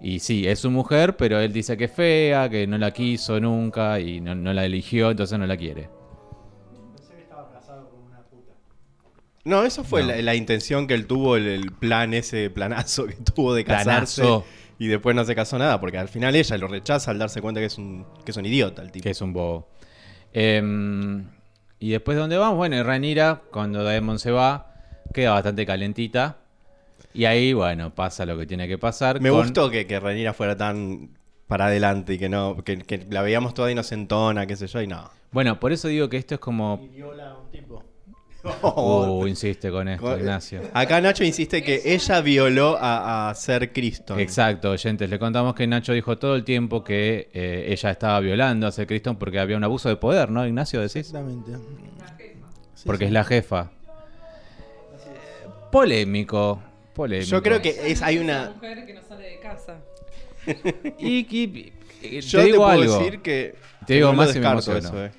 [0.00, 3.38] Y sí, es su mujer, pero él dice que es fea, que no la quiso
[3.38, 5.88] nunca y no, no la eligió, entonces no la quiere.
[9.44, 10.08] No, eso fue No.
[10.08, 14.22] La, la intención que él tuvo, el, el plan, ese planazo que tuvo de casarse.
[14.22, 14.44] Planazo.
[14.78, 17.60] Y después no se casó nada, porque al final ella lo rechaza al darse cuenta
[17.60, 19.04] que es un, que es un idiota el tipo.
[19.04, 19.68] Que es un bobo.
[20.32, 21.24] Em,
[21.82, 24.72] y después de dónde vamos, bueno, y Rhaenyra, cuando Daemon se va,
[25.12, 26.36] queda bastante calentita.
[27.14, 29.20] Y ahí, bueno, pasa lo que tiene que pasar.
[29.20, 31.10] Me con- gustó que, que Rhaenyra fuera tan
[31.46, 34.86] para adelante y que no que, que la veíamos toda inocentona, qué sé yo, y
[34.86, 35.10] no.
[35.32, 36.78] Bueno, por eso digo que esto es como...
[36.78, 37.82] viola a un tipo.
[38.62, 40.62] Uh, insiste con esto, Con- Ignacio.
[40.74, 44.18] Acá Nacho insiste que ella violó a, a Ser Cristo.
[44.18, 45.08] Exacto, oyentes.
[45.08, 48.86] Le contamos que Nacho dijo todo el tiempo que eh, ella estaba violando a Ser
[48.86, 50.80] Cristo porque había un abuso de poder, ¿no, Ignacio?
[50.80, 50.96] Decís.
[50.96, 51.52] Exactamente.
[52.84, 53.06] Porque sí.
[53.06, 53.70] es la jefa.
[55.70, 56.60] Polémico.
[56.94, 57.30] Polémico.
[57.30, 58.50] Yo creo que es, hay Una una.
[58.50, 59.76] mujer que no sale de casa.
[60.98, 62.98] Y, y- y- Yo te te, digo puedo algo.
[62.98, 63.54] decir que.
[63.86, 64.78] Te digo no más y me emociono.
[64.78, 65.12] eso, eh.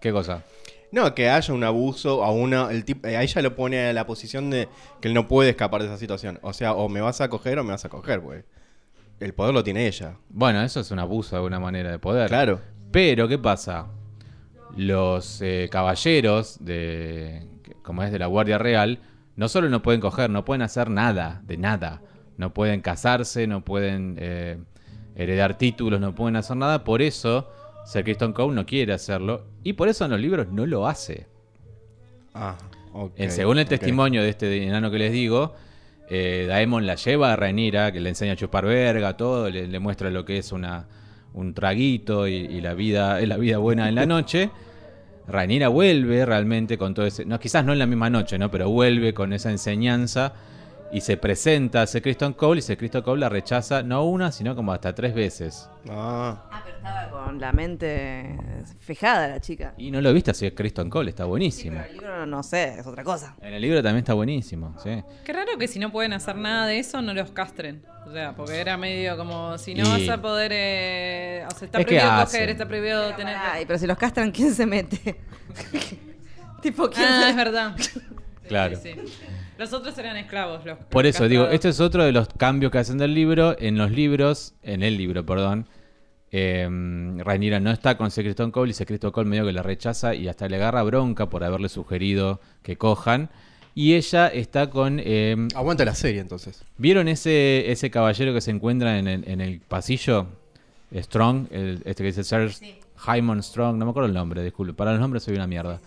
[0.00, 0.42] ¿Qué cosa?
[0.94, 2.70] No, que haya un abuso a una.
[2.70, 4.68] El tipo, a ella lo pone a la posición de
[5.00, 6.38] que él no puede escapar de esa situación.
[6.40, 8.44] O sea, o me vas a coger o me vas a coger, güey.
[9.18, 10.18] El poder lo tiene ella.
[10.28, 12.28] Bueno, eso es un abuso de alguna manera de poder.
[12.28, 12.60] Claro.
[12.92, 13.88] Pero, ¿qué pasa?
[14.76, 17.44] Los eh, caballeros de.
[17.82, 19.00] como es de la Guardia Real,
[19.34, 22.02] no solo no pueden coger, no pueden hacer nada, de nada.
[22.36, 24.58] No pueden casarse, no pueden eh,
[25.16, 26.84] heredar títulos, no pueden hacer nada.
[26.84, 27.50] Por eso,
[27.84, 29.44] Sir Kristen Cole no quiere hacerlo.
[29.62, 31.26] Y por eso en los libros no lo hace.
[32.34, 32.56] Ah,
[32.92, 33.12] ok.
[33.16, 35.54] En- según el testimonio de este enano que les digo,
[36.08, 39.78] eh, Daemon la lleva a Rhaenyra, que le enseña a chupar verga, todo, le, le
[39.78, 40.86] muestra lo que es una,
[41.34, 44.50] un traguito y, y la vida la vida buena en la noche.
[45.26, 48.68] Rhaenyra vuelve realmente con todo ese, no quizás no en la misma noche, no, pero
[48.68, 50.34] vuelve con esa enseñanza
[50.92, 54.30] y se presenta a Sir Kristen Cole y Sir Kristen Cole la rechaza no una,
[54.30, 55.68] sino como hasta tres veces.
[55.90, 58.36] Ah, Ah, pero estaba con la mente
[58.80, 59.74] fijada la chica.
[59.76, 61.76] Y no lo viste a Sir Kristen Cole, está Sí, buenísimo.
[61.78, 63.34] pero el libro no sé, es otra cosa.
[63.40, 65.02] En el libro también está buenísimo, sí.
[65.24, 67.82] Qué raro que si no pueden hacer nada de eso, no los castren.
[68.06, 70.52] O sea, porque era medio como si no Y- vas a poder.
[70.54, 73.34] Eh, o sea, está Es que prohibido coger, está prohibido tener.
[73.36, 75.18] Ay, pero si los castran, ¿quién se mete?
[76.62, 77.76] tipo, ¿quién Ah, se es verdad.
[78.48, 78.76] Claro.
[78.76, 79.10] Sí, sí.
[79.58, 80.64] Los otros eran esclavos.
[80.64, 83.56] Los Por los eso digo, este es otro de los cambios que hacen del libro.
[83.58, 85.66] En los libros, en el libro, perdón,
[86.32, 86.68] eh,
[87.24, 90.14] Rhaenyra no está con Sir Criston Cole y Sir Criston Cole medio que la rechaza
[90.14, 93.30] y hasta le agarra bronca por haberle sugerido que cojan.
[93.76, 95.00] Y ella está con...
[95.02, 96.64] eh, Aguanta la serie entonces.
[96.76, 100.26] ¿Vieron ese, ese caballero que se encuentra en el, en el pasillo?
[100.92, 102.50] Strong, el- este que dice Sir
[103.06, 104.72] Hyman Strong, no me acuerdo el nombre, disculpe.
[104.74, 105.80] Para los nombres soy una mierda.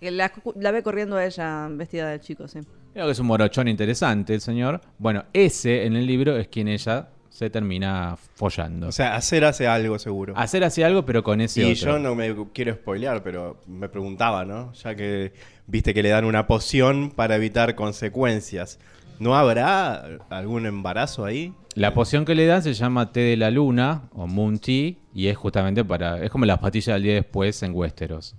[0.00, 2.60] Que La, la ve corriendo a ella vestida de chico, sí.
[2.92, 4.80] Creo que es un morochón interesante el señor.
[4.98, 8.88] Bueno, ese en el libro es quien ella se termina follando.
[8.88, 10.34] O sea, hacer hace algo seguro.
[10.36, 11.92] Hacer así algo, pero con ese y otro.
[11.92, 14.72] yo no me quiero spoilear, pero me preguntaba, ¿no?
[14.72, 15.32] Ya que
[15.66, 18.80] viste que le dan una poción para evitar consecuencias.
[19.20, 21.52] ¿No habrá algún embarazo ahí?
[21.74, 25.28] La poción que le dan se llama té de la luna o moon tea y
[25.28, 26.22] es justamente para...
[26.24, 28.34] Es como las pastillas del día después en Westeros.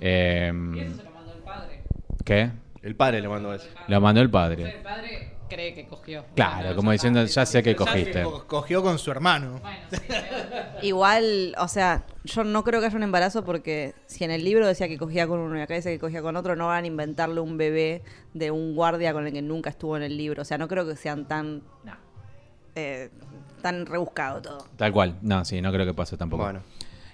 [0.00, 1.82] Em, Y eso se lo mandó el padre.
[2.24, 2.50] ¿Qué?
[2.82, 3.66] El padre le mandó eso.
[3.88, 4.80] Lo mandó el El padre.
[4.82, 6.24] padre cree que cogió.
[6.34, 8.22] Claro, Bueno, como diciendo, ya sé que ya cogiste.
[8.22, 9.60] Co- Cogió con su hermano.
[9.60, 9.98] Bueno, sí,
[10.86, 14.66] Igual, o sea, yo no creo que haya un embarazo porque si en el libro
[14.66, 16.86] decía que cogía con uno y acá dice que cogía con otro, no van a
[16.86, 20.40] inventarle un bebé de un guardia con el que nunca estuvo en el libro.
[20.42, 21.62] O sea, no creo que sean tan.
[22.76, 23.10] eh,
[23.60, 24.66] tan rebuscado todo.
[24.76, 25.16] Tal cual.
[25.20, 26.44] No, sí, no creo que pase tampoco.
[26.44, 26.60] Bueno,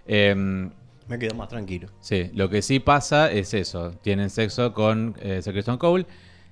[0.06, 0.70] Em,
[1.08, 1.88] me quedo más tranquilo.
[2.00, 3.92] Sí, lo que sí pasa es eso.
[4.02, 6.06] Tienen sexo con eh, Sir Criston Cole.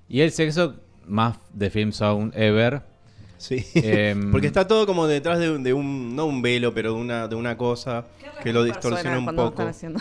[0.09, 2.83] Y el sexo más de film sound ever.
[3.37, 3.65] Sí.
[3.75, 7.01] Em, Porque está todo como detrás de, un- de un, no un velo, pero de
[7.01, 8.07] una, de una cosa
[8.43, 9.49] que lo distorsiona un poco.
[9.49, 10.01] están haciendo-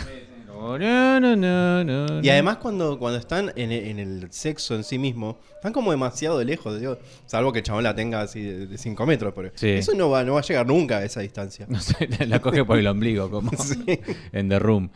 [2.22, 5.90] Y además cuando, cuando están en el, en el sexo en sí mismo, están como
[5.90, 9.32] demasiado lejos, digo, salvo que el chabón la tenga así de 5 metros.
[9.36, 9.68] Pero Sí.
[9.70, 11.66] Eso no va, no va a llegar nunca a esa distancia.
[11.68, 13.84] No sé, la coge por el ombligo, como Sí.
[14.32, 14.90] en The Room.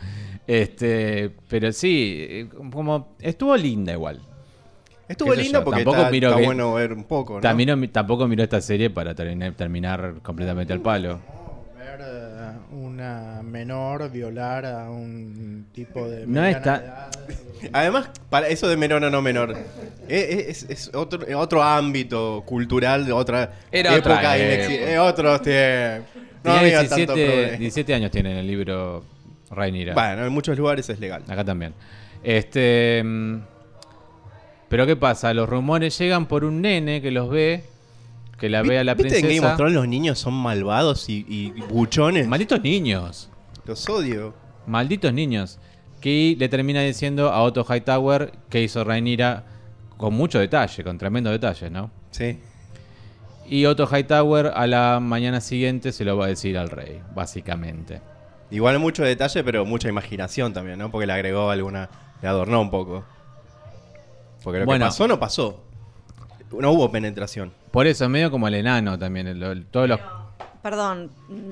[0.47, 4.21] Este, pero sí, eh, como estuvo linda igual.
[5.09, 7.35] Estuvo Qué sé lindo yo, porque tampoco está, miro está que- bueno ver un poco,
[7.35, 7.41] ¿no?
[7.41, 11.19] También no- tampoco miró esta serie para terminar, terminar completamente al palo.
[12.99, 16.27] Eh, una menor violar a un tipo de.
[16.27, 17.11] No está- edad.
[17.73, 19.57] Además, para eso de menor o no menor,
[20.09, 24.15] es, es- es otro, es otro ámbito cultural de otra Era época.
[24.19, 25.41] otra es otros.
[26.45, 27.59] No había tanto 17, problema.
[27.59, 29.05] 17 años tiene en el libro
[29.51, 29.95] Rhaenyra.
[29.95, 31.23] Bueno, en muchos lugares es legal.
[31.29, 31.75] Acá también.
[32.23, 33.03] Este.
[33.05, 33.37] mm,
[34.69, 35.33] Pero ¿qué pasa?
[35.35, 37.65] Los rumores llegan por un nene que los ve,
[38.39, 39.51] que la ve a la ¿Viste en Game princesa.
[39.53, 42.27] of Thrones los niños son malvados y, y buchones?
[42.29, 43.31] Malditos niños.
[43.65, 44.35] Los odio.
[44.67, 45.59] Malditos niños.
[46.01, 49.45] Que le termina diciendo a Otto Hightower que hizo Rhaenyra
[49.97, 51.91] con mucho detalle, con tremendo detalle, ¿no?
[52.13, 52.39] Sí.
[53.49, 58.01] Y Otto Hightower a la mañana siguiente se lo va a decir al rey, básicamente.
[58.51, 60.91] Igual mucho detalle, pero mucha imaginación también, ¿no?
[60.91, 61.89] Porque le agregó alguna.
[62.23, 63.05] Le adornó un poco.
[64.45, 64.85] Porque lo Bueno.
[64.85, 65.65] que pasó no pasó.
[66.53, 67.53] No hubo penetración.
[67.71, 69.27] Por eso, es medio como el enano también.
[69.29, 70.01] el- el- todos los
[70.63, 71.11] Perdón,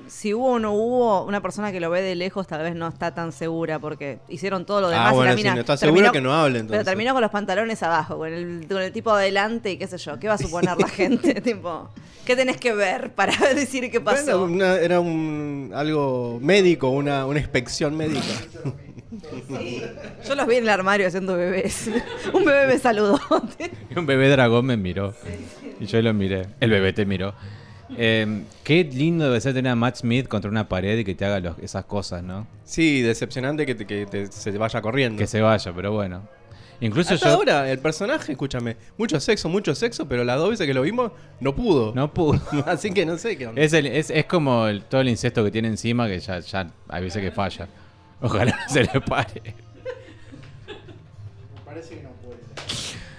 [0.08, 2.88] si hubo o no hubo, una persona que lo ve de lejos tal vez no
[2.88, 5.60] está tan segura porque hicieron todo lo demás Ah, y bueno, la si mina no
[5.60, 6.84] está terminó- segura que no hable Pero entonces.
[6.84, 10.18] terminó con los pantalones abajo, con el, con el tipo adelante y qué sé yo.
[10.18, 11.40] ¿Qué va a suponer la gente?
[11.40, 11.88] tipo,
[12.26, 14.40] ¿qué tenés que ver para decir qué pasó?
[14.40, 18.20] Bueno, una- era un algo médico, una, una inspección médica.
[20.26, 21.90] Yo los vi en el armario haciendo bebés.
[22.32, 23.20] Un bebé me saludó.
[23.96, 25.14] Un bebé dragón me miró.
[25.80, 26.46] Y yo lo miré.
[26.60, 27.34] El bebé te miró.
[27.96, 31.24] Eh, qué lindo debe ser tener a Matt Smith contra una pared y que te
[31.24, 32.46] haga los- esas cosas, ¿no?
[32.64, 35.18] Sí, decepcionante que, te- que te- se vaya corriendo.
[35.18, 36.28] Que se vaya, pero bueno.
[36.80, 40.66] Incluso Hasta yo ahora, el personaje, escúchame, mucho sexo, mucho sexo, pero las dos veces
[40.66, 41.94] que lo vimos, no pudo.
[41.94, 42.40] no pude.
[42.66, 43.62] Así que no sé qué onda.
[43.62, 46.68] Es, el- es, es como el- todo el incesto que tiene encima que ya, ya
[46.88, 47.68] hay veces que falla.
[48.20, 49.42] Ojalá no se le pare.
[50.66, 52.36] Me parece que no puede.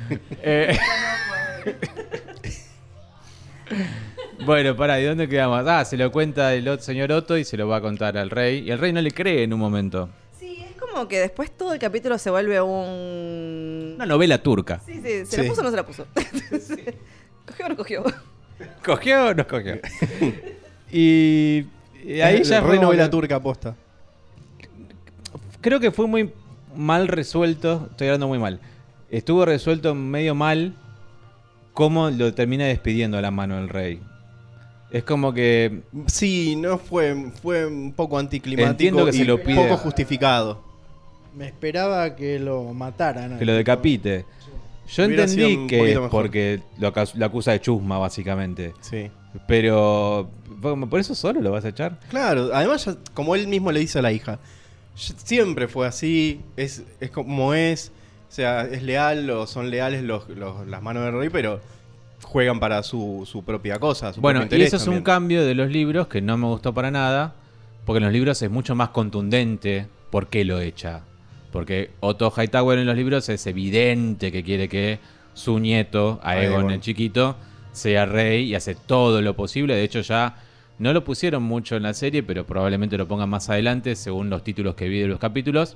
[0.42, 0.78] Eh,
[4.46, 5.68] bueno, pará, ¿y dónde quedamos?
[5.68, 8.60] Ah, se lo cuenta el señor Otto y se lo va a contar al rey.
[8.60, 10.10] Y el rey no le cree en un momento.
[10.40, 13.94] Sí, es como que después todo el capítulo se vuelve un...
[13.96, 14.80] Una novela turca.
[14.86, 15.42] Sí, sí, ¿se Sí.
[15.42, 16.08] la puso o no se la puso?
[17.46, 18.04] ¿Cogió o no cogió?
[18.86, 19.80] ¿Cogió o no cogió?
[20.92, 21.66] y,
[22.06, 23.76] y ahí Es ya fue re como novela que- turca aposta.
[25.68, 26.32] Creo que fue muy
[26.78, 27.88] mal resuelto.
[27.92, 28.62] Estoy hablando muy mal.
[29.12, 30.74] Estuvo resuelto medio mal
[31.74, 34.00] cómo lo termina despidiendo a la mano del rey.
[34.92, 39.44] Es como que Sí, no fue, fue un poco anticlimático Entiendo que y se lo
[39.44, 39.56] pide.
[39.62, 40.64] poco justificado.
[41.36, 43.38] Me esperaba que lo mataran.
[43.38, 44.24] que lo decapite.
[44.88, 48.74] Yo Hubiera entendí que es porque lo, acus- lo acusa de chusma, básicamente.
[48.80, 49.12] Sí.
[49.50, 50.30] Pero,
[50.90, 52.00] ¿por eso solo lo vas a echar?
[52.10, 54.40] Claro, además, ya- como él mismo le dice a la hija,
[54.98, 57.92] siempre fue así, es, es como es,
[58.30, 61.62] o sea, es leal o son leales los, los- las manos del rey, pero
[62.24, 64.12] juegan para su, su propia cosa.
[64.14, 66.92] Su Bueno, y eso es un cambio de los libros que no me gustó para
[66.92, 67.36] nada.
[67.86, 71.02] porque en los libros es mucho más contundente por qué lo echa.
[71.54, 75.00] Porque Otto Hightower en los libros es evidente que quiere que
[75.34, 76.72] su nieto, Aegon Aegon.
[76.72, 77.38] el chiquito,
[77.72, 79.74] sea rey y hace todo lo posible.
[79.76, 80.36] De hecho, ya
[80.80, 84.44] no lo pusieron mucho en la serie, pero probablemente lo pongan más adelante, según los
[84.44, 85.76] títulos que vi de los capítulos.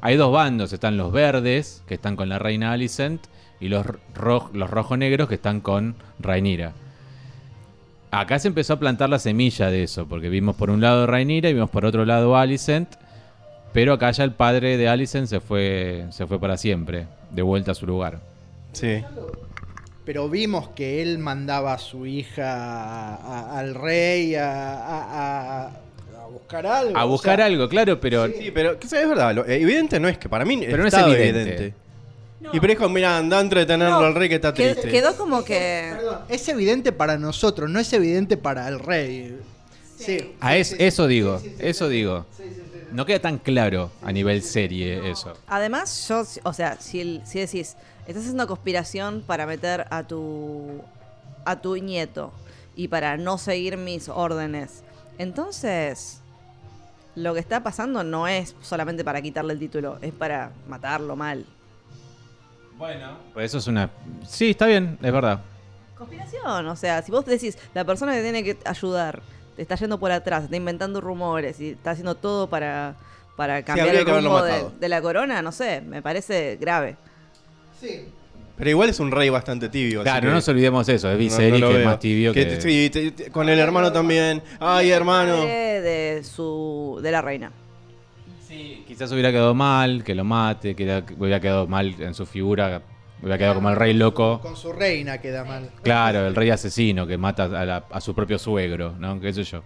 [0.00, 3.22] Hay dos bandos, están los verdes, que están con la reina Alicent,
[3.60, 6.72] y los, ro- los rojo-negros, que están con Rhaenyra.
[8.10, 11.48] Acá se empezó a plantar la semilla de eso, porque vimos por un lado Rhaenyra
[11.48, 12.88] y vimos por otro lado Alicent,
[13.72, 17.70] pero acá ya el padre de Alicent se fue, se fue para siempre, de vuelta
[17.72, 18.20] a su lugar.
[18.72, 19.02] Sí.
[20.04, 25.70] Pero vimos que él mandaba a su hija a- a- al rey a, a-
[26.32, 26.96] buscar algo.
[26.98, 29.04] A o buscar sea, algo, claro, pero Sí, pero ¿qué sabes?
[29.04, 31.74] Es verdad, lo evidente no es que para mí Pero no es estaba evidente.
[32.52, 34.88] Y pero es como, mira, anda a entretenerlo No, al rey que está triste.
[34.88, 35.92] Quedó como que.
[35.94, 39.36] Perdón, es evidente para nosotros, no es evidente para el rey.
[39.96, 40.32] Sí.
[40.40, 42.26] a es- eso digo, eso digo.
[42.90, 45.34] No queda tan claro a nivel serie eso.
[45.46, 50.82] Además, yo, o sea, si, el- si decís, estás haciendo conspiración para meter a tu
[51.44, 52.32] a tu nieto
[52.76, 54.84] y para no seguir mis órdenes,
[55.18, 56.22] entonces
[57.14, 61.44] lo que está pasando no es solamente para quitarle el título, es para matarlo mal.
[62.78, 63.18] Bueno.
[63.34, 63.90] Pues eso es una...
[64.26, 65.40] Sí, está bien, es verdad.
[65.96, 69.22] Conspiración, o sea, si vos decís, la persona que tiene que ayudar
[69.54, 72.96] te está yendo por atrás, está inventando rumores y está haciendo todo para,
[73.36, 76.96] para cambiar el rumbo de la corona, no sé, me parece grave.
[77.82, 78.04] Sí.
[78.56, 80.00] Pero igual es un rey bastante tibio.
[80.00, 82.60] así Claro, que no nos olvidemos eso, es Viserys no que es más tibio que...
[82.60, 84.42] sí, te- te- con el hermano también.
[84.60, 85.44] Ay, hermano.
[85.44, 87.50] De su de la reina.
[88.46, 92.82] Sí, quizás hubiera quedado mal, que lo mate, que hubiera- quedado mal en su figura,
[93.20, 94.38] hubiera quedado como el rey loco.
[94.40, 95.70] Con su reina queda mal.
[95.82, 99.18] Claro, el rey asesino que mata a, la- a su propio suegro, ¿no?
[99.20, 99.62] ¿Qué sé yo?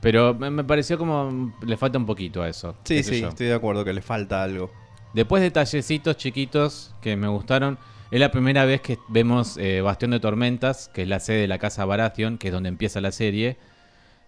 [0.00, 2.74] Pero me, me pareció como le falta un poquito a eso.
[2.84, 3.28] Sí, sí, yo.
[3.28, 4.72] estoy de acuerdo que le falta algo.
[5.12, 7.78] Después detallecitos chiquitos que me gustaron.
[8.10, 11.48] Es la primera vez que vemos eh, Bastión de Tormentas, que es la sede de
[11.48, 13.56] la casa Baratheon, que es donde empieza la serie.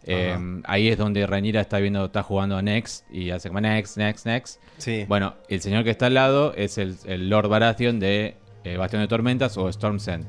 [0.05, 3.97] Eh, ahí es donde Rhaenyra está viendo, está jugando a Next y hace como Next,
[3.97, 4.61] Next, Next.
[4.79, 5.05] Sí.
[5.09, 9.03] Bueno, el señor que está al lado es el, el Lord Baratheon de eh, Bastión
[9.03, 10.27] de Tormentas o Storm's End.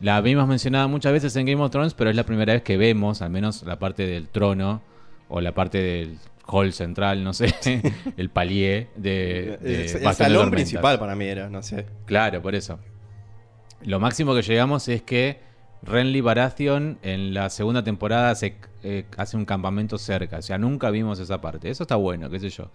[0.00, 2.76] La vimos mencionada muchas veces en Game of Thrones, pero es la primera vez que
[2.76, 4.80] vemos, al menos la parte del trono
[5.28, 7.54] o la parte del hall central, no sé,
[8.16, 11.86] el palier de, de el, el de salón principal para mí era, no sé.
[12.06, 12.78] Claro, por eso.
[13.82, 15.40] Lo máximo que llegamos es que
[15.82, 20.38] Renly Baratheon en la segunda temporada se, eh, hace un campamento cerca.
[20.38, 21.70] O sea, nunca vimos esa parte.
[21.70, 22.70] Eso está bueno, qué sé yo.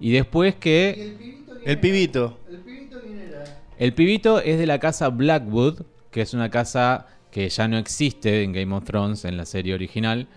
[0.00, 2.38] Y después que El pibito.
[2.48, 3.44] El pibito quién era?
[3.78, 8.42] el pibito es de la casa Blackwood, que es una casa que ya no existe
[8.42, 10.28] en Game of Thrones en la serie original,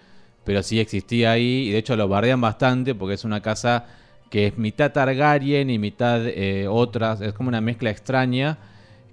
[0.43, 3.85] pero sí existía ahí y de hecho lo bardean bastante porque es una casa
[4.29, 8.57] que es mitad Targaryen y mitad eh, otras, es como una mezcla extraña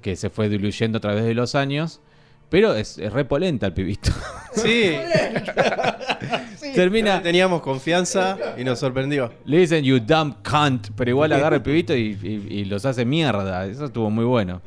[0.00, 2.00] que se fue diluyendo a través de los años,
[2.48, 4.10] pero es, es repolenta el pibito.
[4.52, 4.92] Sí.
[6.74, 9.32] Termina, Teníamos confianza y nos sorprendió.
[9.44, 13.04] le dicen you dumb cunt, pero igual agarra el pibito y, y- y los hace
[13.04, 14.60] mierda, eso estuvo muy bueno.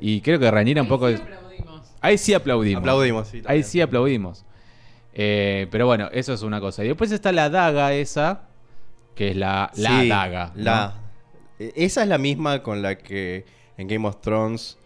[0.00, 1.08] Y creo que Rhaenyra un poco...
[1.08, 1.82] Sí, aplaudimos.
[2.00, 2.80] Ahí sí aplaudimos.
[2.80, 4.44] Aplaudimos, sí, Ahí sí aplaudimos.
[5.14, 6.84] Eh, pero bueno, eso es una cosa.
[6.84, 8.42] Y después está la daga esa,
[9.14, 10.52] que es la, la Sí, daga.
[10.56, 10.62] ¿no?
[10.64, 10.94] La.
[11.58, 13.44] E- Esa es la misma con la que
[13.78, 14.76] en Game of Thrones.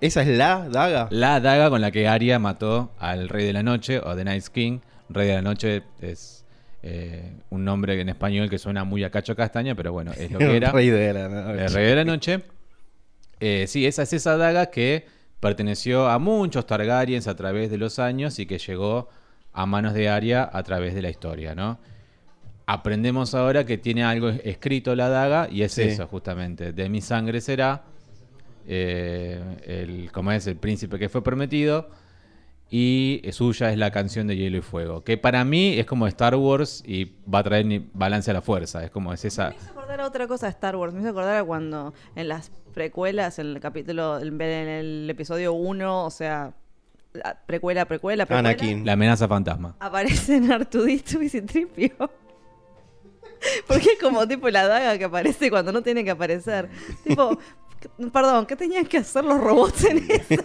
[0.00, 1.06] ¿Esa es la daga?
[1.10, 4.44] La daga con la que Arya mató al Rey de la Noche, o The Night
[4.48, 4.80] King.
[5.08, 6.44] Rey de la Noche es
[6.82, 10.38] eh, un nombre en español que suena muy a cacho castaña, pero bueno, es lo
[10.40, 10.72] que era.
[10.72, 11.64] Rey de la noche.
[11.64, 12.42] El Rey de la Noche.
[13.40, 15.06] Eh, sí, esa es esa daga que
[15.40, 19.08] perteneció a muchos Targaryens a través de los años y que llegó
[19.54, 21.78] a manos de Arya a través de la historia, ¿no?
[22.66, 25.82] Aprendemos ahora que tiene algo escrito la daga y es Sí.
[25.82, 26.72] eso justamente.
[26.72, 27.84] De mi sangre será
[28.66, 31.90] eh, el, como es el príncipe que fue prometido
[32.70, 36.34] y suya es la canción de Hielo y Fuego, que para mí es como Star
[36.34, 39.50] Wars y va a traer balance a la fuerza, es como es esa...
[39.50, 40.92] Me hizo acordar a otra cosa de Star Wars.
[40.94, 46.04] Me hizo acordar a cuando en las precuelas, en el capítulo, en el episodio 1,
[46.06, 46.54] o sea,
[47.46, 48.48] precuela, precuela, precuela.
[48.50, 48.84] Anakin.
[48.84, 49.76] La amenaza fantasma.
[49.78, 51.94] Aparecen Artudito y Citripio.
[53.68, 56.68] Porque es como tipo la daga que aparece cuando no tiene que aparecer.
[57.04, 57.38] Tipo,
[58.12, 60.42] perdón, ¿qué tenían que hacer los robots en eso?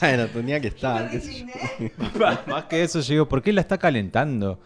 [0.00, 1.10] Bueno, tenía que estar.
[1.10, 1.52] qué.
[2.46, 4.58] Más que eso, yo digo, ¿por qué la está calentando?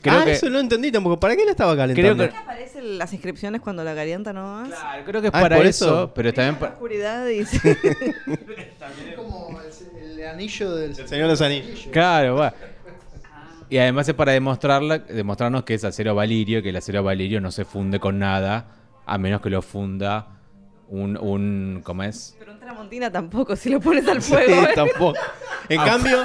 [0.00, 1.18] Creo ah, que, eso no entendí tampoco.
[1.18, 2.16] ¿Para qué la estaba calentando?
[2.16, 4.68] Creo que- Aparecen las inscripciones cuando la calienta nomás.
[4.68, 6.12] Claro, creo que es Ah, para ¿por eso, eso?
[6.14, 7.44] pero también La pa- oscuridad y...
[10.26, 11.88] anillo del El Señor de los Anillos.
[11.92, 12.54] Claro, va.
[13.68, 17.50] Y además es para demostrarla, demostrarnos que es acero valirio, que el acero valirio no
[17.50, 18.66] se funde con nada,
[19.04, 20.28] a menos que lo funda
[20.88, 22.36] un, un ¿cómo es?
[22.38, 24.62] Pero un tramontina tampoco, si lo pones al Sí, fuego.
[24.62, 24.68] ¿eh?
[24.74, 25.18] tampoco.
[25.68, 26.18] En cambio,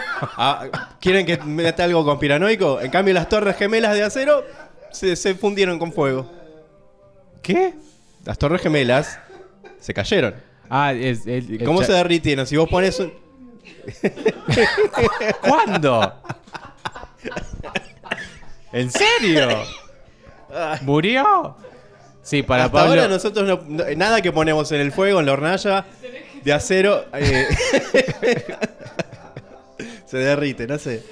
[0.99, 2.79] ¿quieren que meta algo conspiranoico?
[2.79, 4.43] En cambio, las torres gemelas de acero
[4.91, 6.31] se, se fundieron con fuego.
[7.41, 7.73] ¿Qué?
[8.23, 9.19] Las torres gemelas
[9.79, 10.35] se cayeron.
[10.69, 12.45] Ah, es, el- ¿Y el cómo se derritieron?
[12.45, 13.11] Si vos pones un...
[15.41, 16.13] ¿Cuándo?
[18.71, 19.47] ¿En serio?
[20.81, 21.55] ¿Murió?
[22.23, 22.89] Sí, para Hasta Pablo.
[22.91, 25.85] ahora nosotros no, no- nada que ponemos en el fuego, en la hornalla
[26.43, 27.47] de acero, eh,
[30.05, 31.03] se derrite, no sé.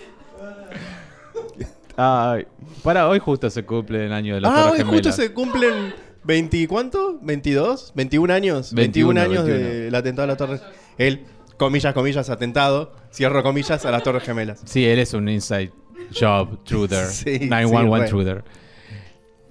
[1.97, 2.45] Ay,
[2.83, 5.15] para hoy justo se cumple el año de los Ah, Torres hoy justo Gemelas.
[5.15, 7.19] se cumplen 20, ¿cuánto?
[7.21, 7.93] ¿22?
[7.93, 8.73] ¿21 años?
[8.73, 9.69] 21, 21 años 21.
[9.83, 10.59] del atentado a la Torre
[10.97, 11.25] El,
[11.59, 14.61] comillas, comillas, atentado, cierro comillas, a las Torres Gemelas.
[14.65, 15.71] Sí, él es un inside
[16.19, 17.05] job truther.
[17.11, 18.43] Sí, 911 sí, truther.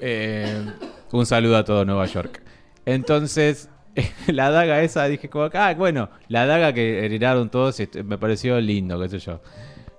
[0.01, 0.65] Eh,
[1.13, 2.43] un saludo a todo Nueva York.
[2.87, 3.69] Entonces,
[4.27, 8.61] la daga esa, dije como, ah, bueno, la daga que heredaron todos este, me pareció
[8.61, 9.41] lindo, qué sé yo.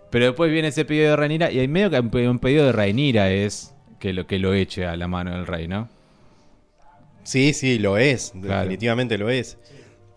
[0.09, 2.65] Pero después viene ese pedido de Rhaenyra y en medio que un pe- un pedido
[2.65, 5.87] de Rhaenyra es que lo, que lo eche a la mano del rey, ¿no?
[7.23, 8.61] Sí, sí, lo es, Claro.
[8.61, 9.57] definitivamente lo es.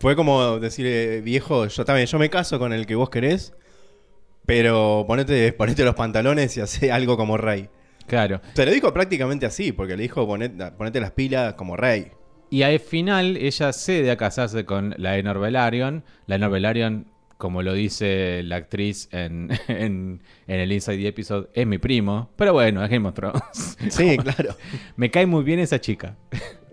[0.03, 3.53] Fue como decir, eh, viejo, yo también, yo me caso con el que vos querés,
[4.45, 7.69] pero ponete, ponete los pantalones y hace algo como rey.
[8.05, 8.41] Claro.
[8.53, 12.11] Se lo dijo prácticamente así, porque le dijo ponete, ponete las pilas como rey.
[12.49, 16.03] Y al final ella cede a casarse con la Enor Velaryon.
[16.27, 21.47] La Enor Velaryon, como lo dice la actriz en, en, en el Inside the Episode,
[21.53, 22.29] es mi primo.
[22.35, 23.77] Pero bueno, es Game of Thrones.
[23.89, 24.57] Sí, claro.
[24.97, 26.17] Me cae muy bien esa chica.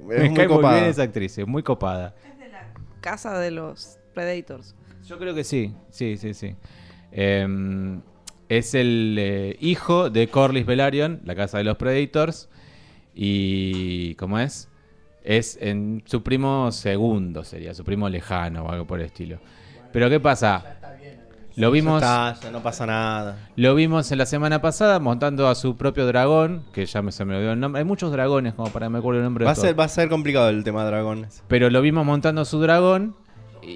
[0.02, 2.16] Me Es cae muy bien esa actriz, es muy copada.
[3.00, 4.74] Casa de los Predators.
[5.06, 6.54] Yo creo que sí, sí, sí, sí.
[7.12, 8.00] Em,
[8.48, 12.48] es el eh, hijo de Corlys Velaryon, la casa de los Predators.
[13.14, 14.14] Y.
[14.16, 14.68] ¿Cómo es?
[15.22, 19.38] Es en su primo segundo, sería, su primo lejano o algo por el estilo.
[19.92, 20.79] Pero ¿qué pasa?
[21.60, 23.36] Lo vimos, Ya está, ya no pasa nada.
[23.56, 27.24] lo vimos en la semana pasada montando a su propio dragón, que ya me, se
[27.24, 27.80] me olvidó el nombre.
[27.80, 29.68] Hay muchos dragones, como para que me acuerdo el nombre Va a, de todos.
[29.68, 31.42] ser, va a ser complicado el tema de dragones.
[31.48, 33.14] Pero lo vimos montando su dragón
[33.62, 33.68] y,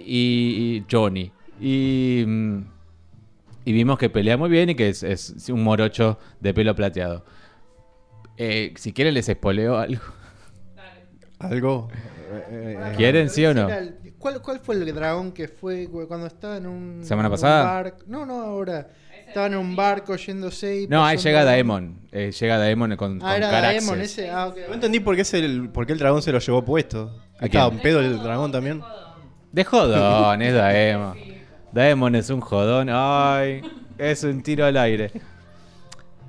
[0.79, 1.31] y Johnny.
[1.61, 2.59] Y, mm,
[3.67, 7.25] y vimos que pelea muy bien y que es, es un morocho de pelo plateado.
[8.37, 10.03] Eh, si quieren les espoleo algo.
[11.39, 11.89] ¿Algo?
[11.93, 12.93] Eh, eh, eh.
[12.97, 13.69] ¿Quieren, sí o no?
[14.25, 17.05] ¿Cuál, ¿Cuál fue el dragón que fue cu- cuando estaba en un.
[17.05, 17.63] ¿Semana en un pasada?
[17.63, 17.99] barco?
[18.07, 18.89] No, no, ahora.
[19.29, 20.89] Estaba en un barco yéndose y.
[20.89, 21.45] No, ahí llega.
[21.45, 21.99] Daemon.
[22.11, 23.85] Eh, llega Daemon con, Ah, con era Caraxes.
[23.87, 24.31] Daemon ese.
[24.31, 24.51] Ah.
[24.67, 27.21] No entendí por qué, es el, por qué el dragón se lo llevó puesto.
[27.39, 28.81] ¿A Estaba un pedo el dragón también.
[29.53, 31.19] De jodón, es Daemon.
[31.73, 32.89] Daemon es un jodón.
[32.91, 33.61] Ay,
[33.99, 35.11] es un tiro al aire.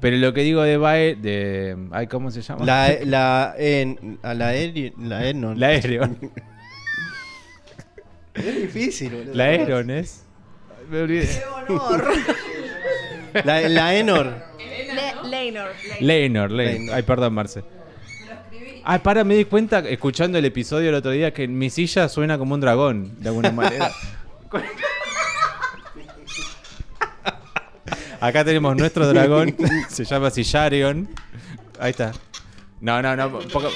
[0.01, 1.77] Pero lo que digo de Bae, de...
[1.91, 2.65] Ay, ¿cómo se llama?
[2.65, 5.57] La, la, en, a la, Eri- la Enon.
[5.57, 6.17] La Aeron.
[8.35, 9.33] Es difícil, boludo.
[9.33, 10.25] La Aeron es...
[10.89, 11.43] Me olvidé.
[11.67, 12.13] honor!
[13.43, 14.33] La, la Enor.
[14.57, 15.69] Le- Leinor.
[15.99, 16.95] Leinor, Leinor.
[16.95, 17.63] Ay, perdón, Marce.
[18.83, 22.37] Ay, para, me di cuenta, escuchando el episodio el otro día, que mi silla suena
[22.37, 23.91] como un dragón, de alguna manera.
[28.21, 29.55] Acá tenemos nuestro dragón,
[29.89, 31.09] se llama Sillarion.
[31.79, 32.11] Ahí está.
[32.79, 33.69] No, no, no, un poco...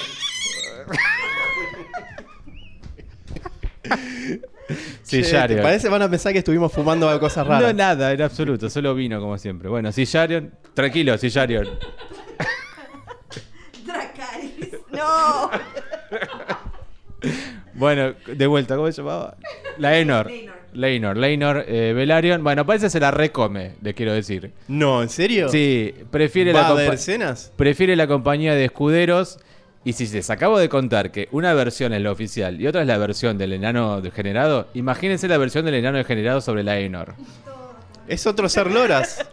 [5.10, 5.62] Che, Sillarion.
[5.62, 7.64] Parece van a pensar que estuvimos fumando cosas raras.
[7.64, 9.70] No, nada, en absoluto, solo vino como siempre.
[9.70, 11.68] Bueno, Sillarion, tranquilo, Sillarion.
[13.86, 14.72] Dracarys.
[14.92, 15.50] ¡No!
[17.74, 19.36] Bueno, de vuelta, ¿cómo se llamaba?
[19.78, 20.30] La Enor.
[20.74, 21.18] Leinor.
[21.18, 22.44] Leinor, eh, Velaryon.
[22.44, 24.52] Bueno, parece se la recome, le quiero decir.
[24.68, 25.50] No, ¿en serio?
[25.50, 27.52] Sí, prefiere ¿Va la, a haber compa- escenas?
[27.56, 29.40] prefiere la compañía de escuderos.
[29.86, 32.88] Y si les acabo de contar que una versión es la oficial y otra es
[32.88, 37.16] la versión del enano degenerado, imagínense la versión del enano degenerado sobre la Enor.
[38.08, 39.26] Es otro ser Loras.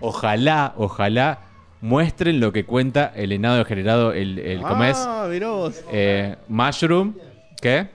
[0.00, 1.40] Ojalá, ojalá
[1.80, 4.96] muestren lo que cuenta el enano degenerado, el, el ¿cómo es?
[4.98, 5.82] Ah, mirá vos.
[5.90, 7.14] Eh, Mushroom,
[7.60, 7.88] ¿qué?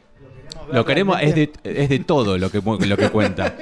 [0.71, 3.55] Lo queremos, es de, es de todo lo que, lo que cuenta.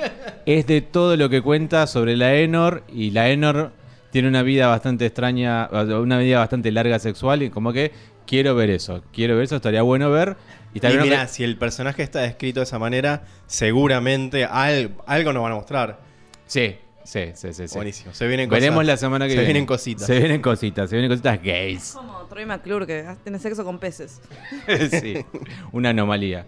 [0.45, 3.71] Es de todo lo que cuenta sobre la Enor y la Enor
[4.11, 7.91] tiene una vida bastante extraña, una vida bastante larga sexual y como que
[8.25, 10.35] quiero ver eso, quiero ver eso, estaría bueno ver.
[10.73, 15.33] Y Y mirá, que- si el personaje está descrito de esa manera, seguramente al- algo
[15.33, 15.99] nos van a mostrar.
[16.47, 17.67] Sí, sí, sí, sí.
[17.67, 17.75] sí.
[17.75, 18.13] Buenísimo.
[18.13, 18.61] Se vienen cosas.
[18.61, 19.47] Veremos la semana que se viene.
[19.53, 20.05] vienen cositas.
[20.07, 21.91] Se vienen cositas, se vienen cositas gays.
[21.93, 24.19] Como Troy McClure que tiene sexo con peces.
[25.01, 25.23] sí,
[25.71, 26.45] una anomalía.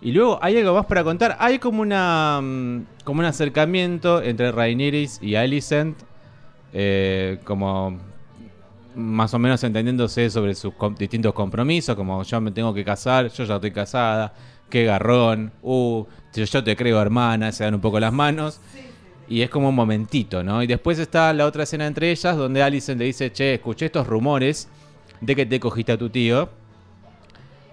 [0.00, 1.36] Y luego hay algo más para contar.
[1.40, 5.96] Hay como una mm, como un acercamiento entre Rhaenyra y Alicent.
[6.72, 7.98] eh, como
[8.98, 13.28] más o menos entendiéndose sobre sus com- distintos compromisos, como yo me tengo que casar,
[13.30, 14.34] yo ya estoy casada,
[14.68, 18.60] qué garrón, uh, yo, yo te creo hermana, se dan un poco las manos.
[19.28, 20.62] Y es como un momentito, ¿no?
[20.62, 24.06] Y después está la otra escena entre ellas donde Alison le dice, che, escuché estos
[24.06, 24.68] rumores
[25.20, 26.48] de que te cogiste a tu tío.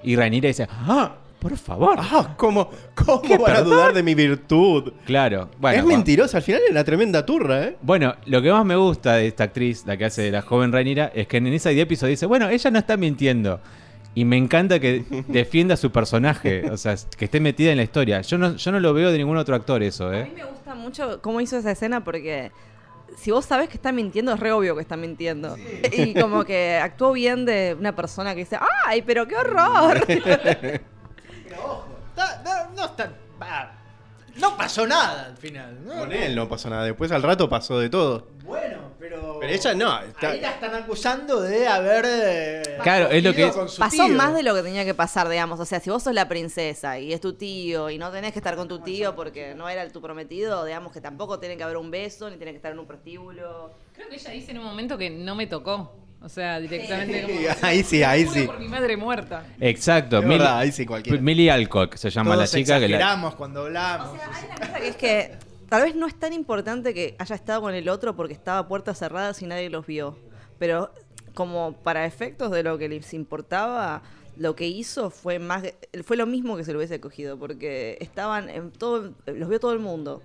[0.03, 1.15] Y Rhaenyra dice, ah,
[1.45, 1.95] por favor.
[1.99, 4.93] Ah, ¿cómo, cómo ¿Qué, van a dudar de mi virtud?
[5.05, 5.77] Claro, bueno.
[5.77, 7.77] es mentirosa, al final es una tremenda turra, ¿eh?
[7.83, 10.71] Bueno, lo que más me gusta de esta actriz, la que hace de la joven
[10.71, 13.59] Rhaenyra, es que en ese episodio dice, bueno, ella no está mintiendo.
[14.15, 17.83] Y me encanta que defienda a su personaje, o sea, que esté metida en la
[17.83, 18.21] historia.
[18.21, 20.31] Yo no, yo no lo veo de ningún otro actor eso, A mí ¿eh?
[20.35, 22.51] me gusta mucho cómo hizo esa escena porque
[23.17, 25.55] si vos sabes que está mintiendo, es re obvio que está mintiendo.
[25.95, 30.07] Y como que actuó bien de una persona que dice, ¡ay, pero qué horror!
[31.57, 33.11] No, no está.
[33.41, 33.71] va,
[34.35, 35.83] No pasó nada al final.
[35.85, 35.93] ¿no?
[35.99, 36.83] Con él no pasó nada.
[36.85, 38.27] Después al rato pasó de todo.
[38.43, 39.37] Bueno, pero.
[39.39, 39.99] Pero ella no.
[40.01, 42.05] está- Ahí la están acusando de haber.
[42.07, 44.15] eh, Claro, es lo que- cogido con su Pasó tío.
[44.15, 45.59] más de lo que tenía que pasar, digamos.
[45.59, 48.39] O sea, si vos sos la princesa y es tu tío y no tenés que
[48.39, 51.77] estar con tu tío porque no era tu prometido, digamos que tampoco tiene que haber
[51.77, 53.73] un beso ni tiene que estar en un prostíbulo.
[53.93, 55.93] Creo que ella dice en un momento que no me tocó.
[56.25, 57.37] O sea, directamente como.
[57.61, 58.47] Ahí sí, ahí "Juro sí.
[58.47, 59.45] por mi madre muerta.
[59.59, 60.21] Exacto.
[60.23, 61.21] Verdad, ahí sí cualquiera.
[61.21, 63.33] Millie Alcock se llama Todos la chica que la...
[63.37, 64.09] cuando hablamos.
[64.09, 65.31] O sea, hay una cosa que es que
[65.69, 68.67] tal vez no es tan importante que haya estado con el otro porque estaba a
[68.67, 70.17] puertas cerradas y nadie los vio.
[70.57, 70.91] Pero
[71.35, 74.01] como para efectos de lo que les importaba,
[74.35, 75.63] lo que hizo fue más
[76.03, 79.73] fue lo mismo que se lo hubiese cogido, porque estaban en todo, los vio todo
[79.73, 80.23] el mundo.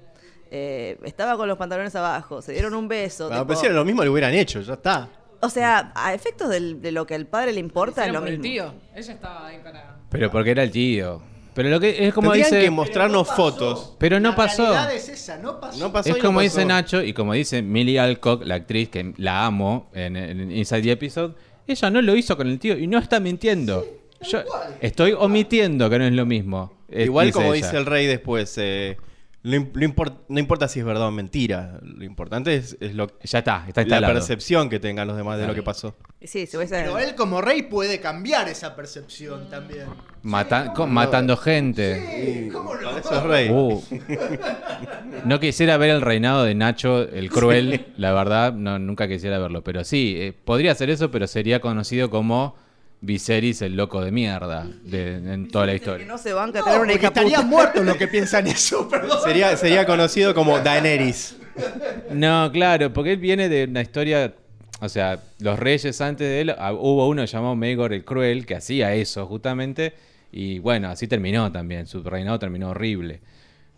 [0.51, 3.29] Eh, estaba con los pantalones abajo, se dieron un beso.
[3.29, 5.09] Bueno, tipo- pero si era lo mismo, lo hubieran hecho, ya está.
[5.41, 8.21] O sea, a efectos del- de lo que al padre le importa es Hicieron lo
[8.21, 8.53] por el mismo.
[8.73, 8.75] tío.
[8.95, 9.97] Ella estaba ahí para.
[10.11, 11.23] Pero porque era el tío.
[11.55, 12.63] Pero lo que es como Tendrían dice...
[12.65, 13.51] que mostrarnos Pero no pasó.
[13.59, 13.97] fotos.
[13.99, 14.63] Pero no La pasó.
[14.63, 15.79] realidad es esa, no pasó.
[15.81, 16.43] No pasó Es no como pasó.
[16.45, 20.83] dice Nacho y como dice Millie Alcock, la actriz que la amo en, en Inside
[20.83, 21.35] the Episode,
[21.67, 23.85] ella no lo hizo con el tío y no está mintiendo.
[24.23, 24.41] Yo
[24.81, 26.73] estoy omitiendo que no es lo mismo.
[26.89, 27.67] eh, Igual como ella.
[27.67, 28.97] dice el rey después, eh,
[29.43, 31.79] lo lo import- no importa si es verdad o mentira.
[31.83, 34.13] Lo importante es, es lo, Ya está, está la instalado.
[34.13, 35.97] percepción que tengan los demás de lo que pasó.
[36.23, 36.75] Sí, se hubiese...
[36.75, 39.87] Pero él como rey puede cambiar esa percepción también.
[40.23, 42.45] Mata- con- matando gente.
[42.45, 42.83] Sí, ¿Cómo no?
[42.91, 43.49] Para eso es rey.
[43.51, 43.83] Uh.
[45.25, 49.63] No quisiera ver el reinado de Nacho el Cruel, la verdad, no, nunca quisiera verlo.
[49.65, 52.57] Pero sí, eh, podría ser eso, pero sería conocido como
[53.03, 56.07] Viserys el loco de mierda de- en toda la Que historia.
[56.07, 57.47] no se banca No, tener una porque hija estarían puta.
[57.47, 59.19] muertos los que piensan eso, perdón.
[59.25, 61.37] Sería, sería conocido como Daenerys.
[62.11, 64.35] No, claro, porque él viene de una historia.
[64.83, 68.55] O sea, los reyes antes de él, ah, hubo uno llamado Maegor el Cruel que
[68.55, 69.95] hacía eso justamente.
[70.33, 71.87] Y bueno, así terminó también.
[71.87, 73.21] Su reinado terminó horrible.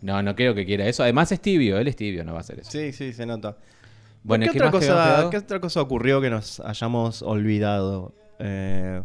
[0.01, 1.03] No, no creo que quiera eso.
[1.03, 2.71] Además es tibio, él es tibio, no va a hacer eso.
[2.71, 3.57] Sí, sí, se nota.
[4.21, 5.27] Bueno, ¿Qué, ¿qué otra cosa?
[5.31, 8.13] ¿Qué otra cosa ocurrió que nos hayamos olvidado?
[8.39, 9.01] Eh,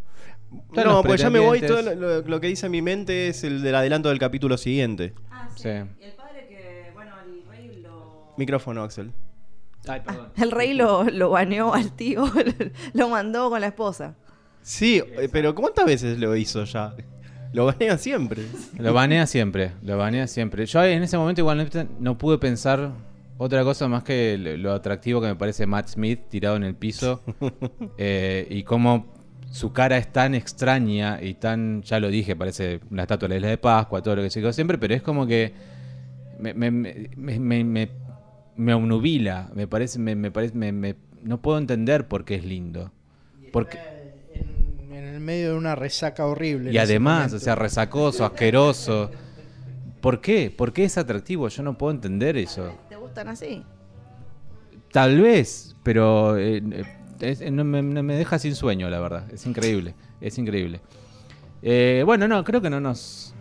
[0.73, 1.61] no, porque ya me voy.
[1.61, 5.15] Todo lo, lo que dice mi mente es el del adelanto del capítulo siguiente.
[5.31, 5.63] Ah, sí.
[5.63, 5.69] Sí.
[5.69, 8.35] Y el padre que, bueno, el rey lo...
[8.37, 9.13] Micrófono, Axel.
[9.87, 10.29] Ay, perdón.
[10.37, 12.25] El rey lo, lo baneó al tío,
[12.95, 14.17] lo mandó con la esposa.
[14.61, 16.95] Sí, eh, pero ¿cuántas veces lo hizo ya?
[17.53, 18.43] Lo banean siempre.
[18.79, 20.67] Lo banea siempre, lo banea siempre.
[20.67, 22.93] Yo en ese momento igual no, pude pensar
[23.39, 26.75] otra cosa más que lo, lo atractivo que me parece Matt Smith tirado en el
[26.75, 27.23] piso
[27.99, 29.18] eh, y cómo
[29.51, 33.37] su cara es tan extraña y tan, ya lo dije, parece una estatua de la
[33.37, 35.53] isla de Pascua, todo lo que se dijo siempre, pero es como que
[36.39, 37.91] me, me, me, me, me- me-
[38.57, 42.45] me obnubila, me parece, me, me parece, me, me- no puedo entender por qué es
[42.45, 42.91] lindo.
[43.53, 43.79] Porque,
[44.35, 46.73] En, en el medio de una resaca horrible.
[46.73, 49.11] y además, o sea, resacoso, asqueroso.
[50.01, 50.53] ¿Por qué?
[50.57, 51.49] ¿Por qué es atractivo?
[51.49, 52.77] Yo no puedo entender eso.
[52.89, 53.65] ¿Te gustan así?
[54.93, 56.85] Tal vez, pero eh, eh,
[57.21, 59.25] es- no me, deja sin sueño, la verdad.
[59.33, 60.81] Es increíble, es increíble.
[61.63, 63.35] Eh, bueno, no, creo que no nos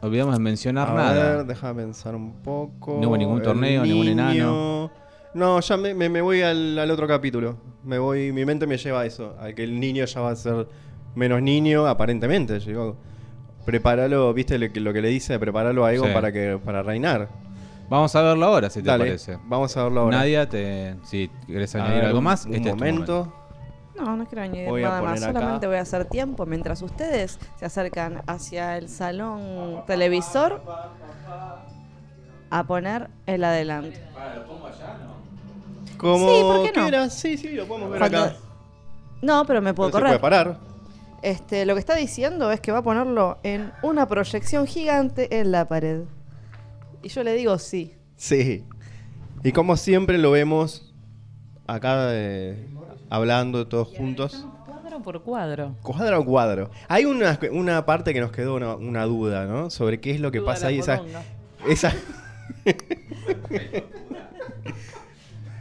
[0.00, 1.36] olvidamos de mencionar A nada.
[1.36, 2.98] ver, déjame pensar un poco.
[3.00, 4.90] No hubo ningún torneo, ningún enano.
[5.34, 7.56] No, ya me, me- me voy al, al otro capítulo.
[7.84, 10.36] Me voy, mi mente me lleva a eso, a que el niño ya va a
[10.36, 10.66] ser
[11.14, 12.58] menos niño, aparentemente.
[12.60, 12.96] Llegó.
[13.64, 16.14] Prepáralo, viste lo que, lo que le dice, prepáralo a Egon Sí.
[16.14, 17.28] para que para reinar.
[17.90, 19.38] Vamos a verlo ahora, si te Dale, parece.
[19.46, 20.18] vamos a verlo ahora.
[20.18, 23.32] Nadia, te, si querés añadir ver, algo un- más, Un este es tu momento.
[23.96, 25.22] No, no quiero añadir Voy nada más.
[25.22, 25.32] acá.
[25.32, 30.62] Solamente voy a hacer tiempo mientras ustedes se acercan hacia el salón televisor
[32.50, 33.98] a poner el adelanto.
[35.98, 36.82] ¿Cómo Sí, ¿por qué no?
[36.86, 37.14] quieras?
[37.14, 38.36] Sí, sí, lo podemos ver Cuando- acá.
[39.20, 40.20] No, pero me puedo Pero se correr.
[40.20, 40.58] puede parar.
[41.22, 45.52] Este, lo que está diciendo es que va a ponerlo en una proyección gigante en
[45.52, 46.04] la pared.
[47.02, 47.94] Y yo le digo sí.
[48.16, 48.64] Sí.
[49.42, 50.92] Y como siempre lo vemos
[51.66, 52.66] acá eh,
[53.08, 54.46] hablando todos juntos.
[54.66, 55.76] Cuadro por cuadro.
[55.82, 56.70] Cuadro a cuadro.
[56.88, 59.70] Hay una, una parte que nos quedó una, una duda, ¿no?
[59.70, 60.78] Sobre qué es lo que Duda pasa ahí.
[60.78, 61.00] Esa,
[61.68, 61.94] esa-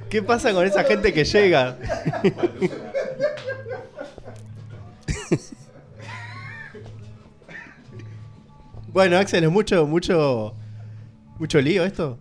[0.10, 1.78] ¿Qué pasa con esa gente que llega?
[8.92, 10.54] bueno, Axel, es mucho, mucho,
[11.40, 12.20] mucho lío esto.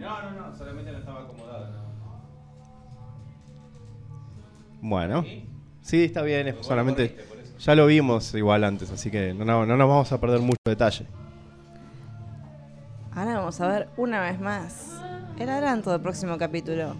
[0.00, 1.68] no, no, no, solamente no estaba acomodado.
[4.80, 5.24] Bueno,
[5.80, 7.16] sí, está bien, es solamente
[7.58, 10.58] ya lo vimos igual antes, así que no, no, no nos vamos a perder mucho
[10.64, 11.06] detalle.
[13.12, 15.00] Ahora vamos a ver una vez más
[15.38, 16.94] el adelanto del próximo capítulo.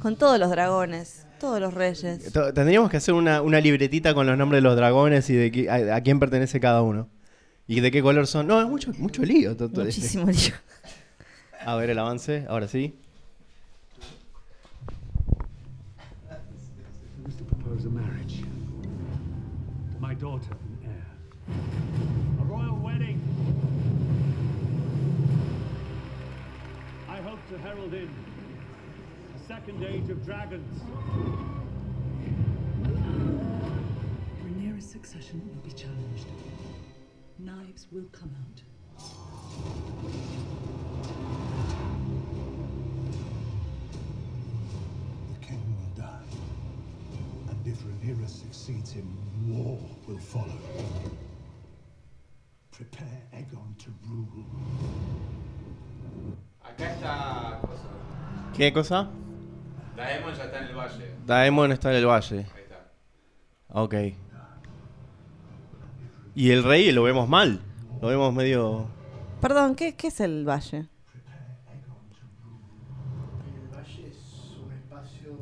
[0.00, 2.32] Con todos los dragones, todos los reyes.
[2.54, 5.96] Tendríamos que hacer una, una libretita con los nombres de los dragones y de a,
[5.96, 7.08] a quién pertenece cada uno.
[7.66, 8.46] Y de qué color son.
[8.46, 9.56] No, es mucho, mucho lío.
[9.56, 10.54] to- to- Muchísimo lío.
[11.64, 12.94] A ver el avance, ahora sí.
[16.30, 16.36] I
[17.26, 18.42] wish to propose a marriage.
[19.98, 21.06] My daughter and heir.
[22.40, 23.18] A royal wedding.
[27.08, 28.10] I hope to herald in
[29.34, 30.82] a second age of dragons.
[34.44, 36.26] Rhaenyra's succession will be challenged.
[37.44, 38.62] Knives will come out.
[45.28, 46.24] The king will die.
[47.50, 49.14] And if Rhaenyra succeeds him,
[49.46, 49.78] war
[50.08, 50.58] will follow.
[52.70, 54.46] Prepare Aegon to rule.
[56.64, 57.60] Acá está.
[58.56, 59.10] ¿Qué cosa?
[59.94, 61.10] Daemon ya está en el valle.
[61.26, 62.38] Daemon está en el valle.
[62.38, 62.90] Ahí está.
[63.68, 63.94] Ok.
[66.34, 67.60] Y el rey lo vemos mal.
[68.00, 68.86] Lo vemos medio.
[69.40, 70.86] Perdón, ¿qué, qué es el valle?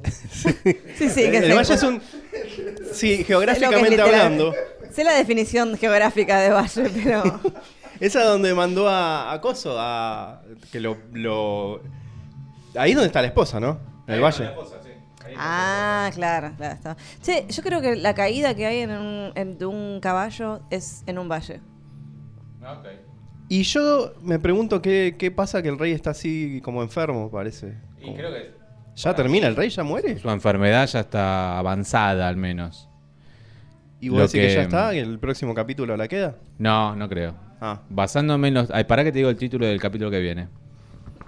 [0.05, 1.55] Sí, sí, que el sé.
[1.55, 2.03] valle es un.
[2.93, 4.53] Sí, geográficamente hablando.
[4.93, 7.41] Sé la definición geográfica de valle, pero.
[8.01, 10.43] Esa donde mandó a, a Coso, a.
[10.73, 11.81] que lo, lo-
[12.75, 13.79] Ahí es donde está la esposa, ¿no?
[14.09, 14.51] En el valle.
[15.39, 16.75] Ah, claro, claro.
[16.75, 16.97] Está.
[17.23, 21.03] Che, yo creo que la caída que hay en un, en- de un caballo es
[21.07, 21.61] en un valle.
[22.63, 22.87] Ok.
[23.49, 27.75] Y yo me pregunto qué, qué pasa que el rey está así como enfermo, parece.
[28.01, 28.63] Y Como- creo que
[28.95, 29.71] ¿Ya termina el rey?
[29.71, 30.19] ¿Ya muere?
[30.19, 32.89] su enfermedad ya está avanzada, al menos.
[34.01, 34.47] ¿Y vos Lo decís que...
[34.49, 34.91] que- ya está?
[34.93, 36.37] ¿Que el próximo capítulo la queda?
[36.59, 37.35] No, no creo.
[37.61, 37.81] Ah.
[37.89, 38.71] Basándome en los.
[38.71, 40.49] Ay, para que te digo el título del capítulo que viene.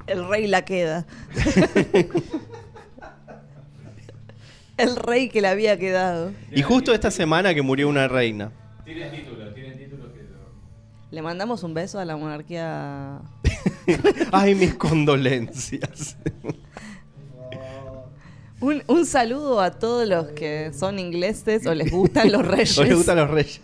[0.06, 1.06] El rey la queda.
[4.76, 6.32] el rey que le había quedado.
[6.50, 8.52] Y justo esta semana que murió una reina.
[8.84, 10.20] Tiene título, tiene título que
[11.10, 13.20] Le mandamos un beso a la monarquía.
[14.32, 16.16] Ay, mis condolencias.
[18.60, 22.78] Un, un saludo a todos los que son ingleses o les gustan los reyes.
[22.78, 23.60] ¿No le gustan los reyes?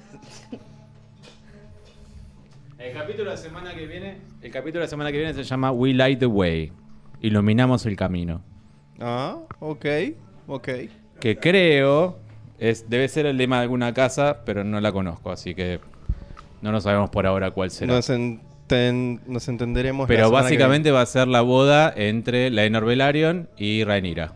[2.76, 4.18] El capítulo de la semana que viene.
[4.42, 6.72] El capítulo de la semana que viene se llama We Light the Way.
[7.22, 8.42] Iluminamos el camino.
[8.98, 9.86] Ah, ok,
[10.48, 10.68] ok.
[11.20, 12.18] Que creo.
[12.58, 15.80] Es, debe ser el lema de alguna casa, pero no la conozco, así que
[16.60, 17.94] no lo sabemos por ahora cuál será.
[17.94, 20.06] Nos, enten- nos entenderemos.
[20.06, 24.32] pero básicamente va a ser la boda entre Laenor Velaryon y Rhaenyra.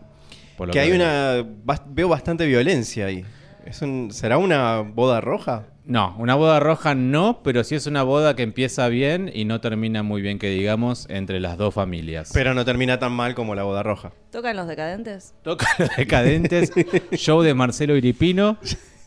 [0.57, 0.95] por lo Que hay veo.
[0.97, 1.43] una.
[1.65, 3.23] bas- Veo bastante violencia ahí.
[3.65, 5.65] ¿Es un- ¿Será una boda roja?
[5.87, 9.61] No, una boda roja no, pero sí es una boda que empieza bien y no
[9.61, 12.31] termina muy bien, que digamos, entre las dos familias.
[12.33, 14.11] Pero no termina tan mal como la boda roja.
[14.31, 15.35] ¿Tocan los decadentes?
[15.43, 16.71] Toca los decadentes,
[17.11, 18.57] show de Marcelo Iripino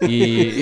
[0.00, 0.52] y,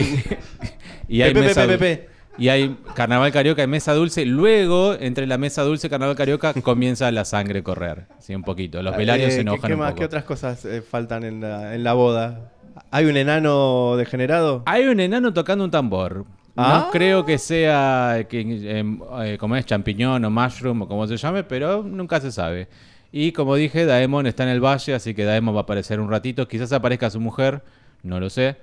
[1.07, 2.09] y hay Pepe, mesa Pepe, dul- Pepe.
[2.39, 4.25] y hay carnaval carioca y mesa dulce.
[4.25, 8.07] Luego, entre la mesa dulce y carnaval carioca, comienza la sangre a correr.
[8.21, 8.83] Sí, un poquito.
[8.83, 9.99] Los velarios Eh, se ¿qué- enojan ¿qué, un más, poco.
[10.01, 12.53] ¿Qué otras cosas eh, faltan en la, en la boda?
[12.91, 14.63] ¿Hay un enano degenerado?
[14.67, 16.25] Hay un enano tocando un tambor.
[16.57, 16.85] Ah.
[16.87, 21.17] No creo que sea que, em, eh, como es champiñón o mushroom o como se
[21.17, 22.69] llame, pero nunca se sabe.
[23.13, 26.11] Y como dije, Daemon está en el valle, así que Daemon va a aparecer un
[26.11, 26.49] ratito.
[26.49, 27.63] Quizás aparezca su mujer,
[28.03, 28.57] no lo sé,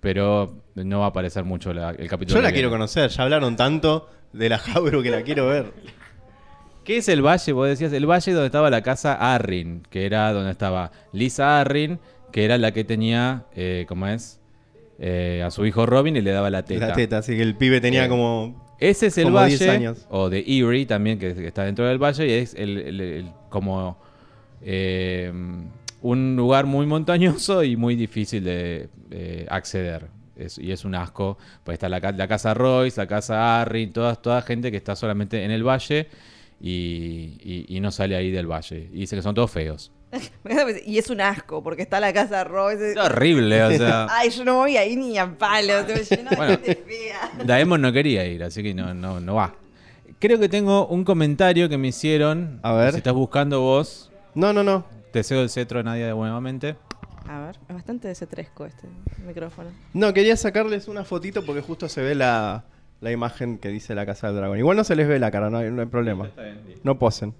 [0.00, 2.38] pero no va a aparecer mucho la- el capítulo.
[2.40, 3.10] Yo la quiero conocer.
[3.10, 5.72] Ya hablaron tanto de la Jabru que la quiero ver.
[6.84, 7.52] ¿Qué es el valle?
[7.52, 11.98] Vos decías, el valle donde estaba la casa Arryn, que era donde estaba Lisa Arryn,
[12.34, 14.40] que era la que tenía, eh, ¿cómo es?
[14.98, 16.88] Eh, a su hijo Robin y le daba la teta.
[16.88, 18.74] La teta, así que el pibe tenía como.
[18.80, 20.06] Ese es el Como 10 valle, años.
[20.10, 23.30] o de Erie también, que que está dentro del valle, y es el, el- el-
[23.50, 23.96] como
[24.62, 25.32] eh,
[26.02, 30.08] un lugar muy montañoso y muy difícil de eh, acceder.
[30.36, 31.38] Es- y es un asco.
[31.62, 34.96] Pues está la, ca- la casa Royce, la casa Arryn, toda, toda gente que está
[34.96, 36.08] solamente en el valle
[36.60, 38.88] y, y- y no sale ahí del valle.
[38.92, 39.92] Y dice que son todos feos.
[40.86, 42.92] Y es un asco, porque está la casa de Rose.
[42.92, 44.06] Es horrible, o sea.
[44.10, 46.52] Ay, yo no voy ahí ni a palo, te lleno de Bueno.
[46.52, 47.30] gente fea.
[47.44, 49.54] Daemon no quería ir, así que no, no, no va.
[50.18, 52.60] Creo que tengo un comentario que me hicieron.
[52.62, 52.92] A ver.
[52.92, 54.84] Si estás buscando vos, No, no, no.
[55.12, 56.76] te cedo el cetro, Nadia, nuevamente.
[57.28, 58.86] A ver, es bastante desetresco este
[59.26, 59.70] micrófono.
[59.94, 62.64] No, quería sacarles una fotito porque justo se ve la,
[63.00, 64.58] la imagen que dice la casa del dragón.
[64.58, 66.26] Igual no se les ve la cara, no hay, no hay problema.
[66.26, 66.80] Está bien, listo.
[66.84, 67.34] No posen.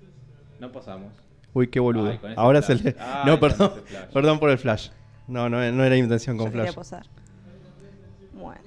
[0.58, 1.12] No pasamos.
[1.54, 2.08] Uy, qué boludo.
[2.10, 2.78] Ay, Ahora flash.
[2.78, 2.96] se le.
[2.98, 3.72] Ay, no, perdón.
[4.12, 4.90] Perdón por el flash.
[5.28, 6.74] No, no, no era intención con Yo quería flash.
[6.74, 7.06] posar.
[8.32, 8.60] Bueno.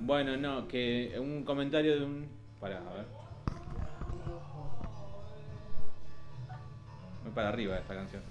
[0.00, 2.26] Bueno, no, que un comentario de un.
[2.58, 3.04] Pará, a ver.
[7.22, 8.22] Muy para arriba esta canción.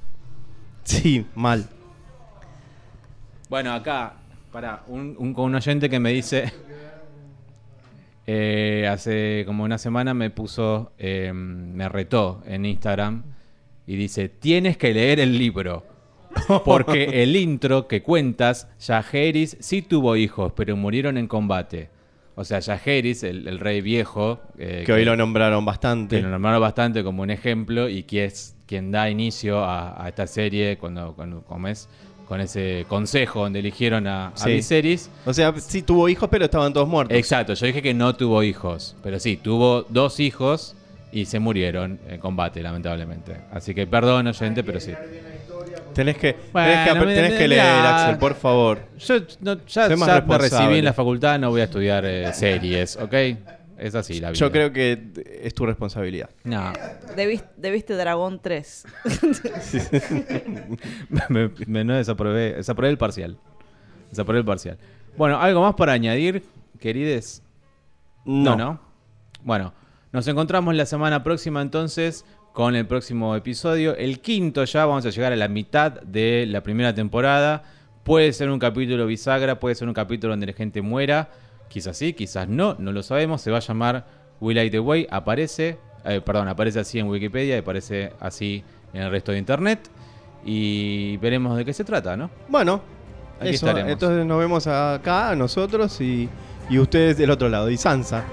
[0.84, 1.66] Sí, mal.
[3.50, 4.14] Bueno, acá,
[4.52, 6.52] para un, un, un oyente que me dice.
[8.28, 10.92] eh, hace como una semana me puso.
[10.98, 13.24] eh, me retó en Instagram.
[13.90, 15.84] Y dice: Tienes que leer el libro.
[16.64, 21.90] Porque el intro que cuentas, Jaehaerys sí tuvo hijos, pero murieron en combate.
[22.36, 26.18] O sea, Jaehaerys, el, el rey viejo, eh, Que hoy lo nombraron bastante.
[26.18, 30.08] que lo nombraron bastante como un ejemplo y que es quien da inicio a, a
[30.08, 31.90] esta serie cuando, cuando como es,
[32.28, 34.52] con ese consejo donde eligieron a, a Sí.
[34.52, 35.10] Viserys.
[35.26, 37.18] O sea, sí tuvo hijos, pero estaban todos muertos.
[37.18, 40.76] Exacto, yo dije que no tuvo hijos, pero sí, tuvo dos hijos
[41.12, 43.36] y se murieron en combate, lamentablemente.
[43.52, 44.94] Así que perdón, oyente, pero sí.
[45.94, 47.62] Tenés que, Bueno, tenés que, apre- me- tenés me- que leer.
[47.62, 48.80] Axel, por favor.
[49.00, 52.96] Yo no, ya, ya me recibí en la facultad, no voy a estudiar eh, series,
[52.98, 53.14] ¿ok?
[53.78, 54.38] Es así la vida.
[54.40, 55.02] Yo creo que
[55.42, 56.30] es tu responsabilidad.
[56.44, 56.74] No,
[57.16, 58.86] Debiste, debiste Dragón 3.
[61.30, 63.38] me, me- no desaprobé, desaprobé el parcial.
[64.10, 64.78] Desaprobé el parcial.
[65.18, 66.44] Bueno, ¿algo más para añadir,
[66.80, 67.42] querides?
[68.26, 68.80] No, no.
[69.44, 69.74] Bueno,
[70.12, 73.96] nos encontramos la semana próxima entonces con el próximo episodio.
[73.96, 77.64] El quinto ya, vamos a llegar a la mitad de la primera temporada.
[78.04, 81.30] Puede ser un capítulo bisagra, puede ser un capítulo donde la gente muera.
[81.68, 83.42] Quizás sí, quizás no, no lo sabemos.
[83.42, 84.08] Se va a llamar
[84.42, 85.08] We Like the Way.
[85.12, 89.90] Aparece, eh, perdón, aparece así en Wikipedia y aparece así en el resto de internet.
[90.44, 92.32] Y veremos de qué se trata, ¿no?
[92.48, 92.82] Bueno,
[93.40, 93.92] Aquí eso, estaremos.
[93.92, 96.28] entonces nos vemos acá, nosotros y,
[96.70, 97.70] y ustedes del otro lado.
[97.70, 98.24] Y Sansa.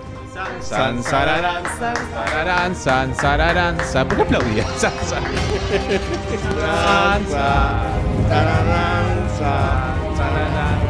[0.61, 4.07] San, sararán, san, sararán, san, sararán, san.
[4.07, 4.65] ¿Por qué aplaudía?
[4.77, 5.23] San, san.
[6.53, 9.95] San, san, Tararán, Sansa.
[10.17, 10.86] sararán,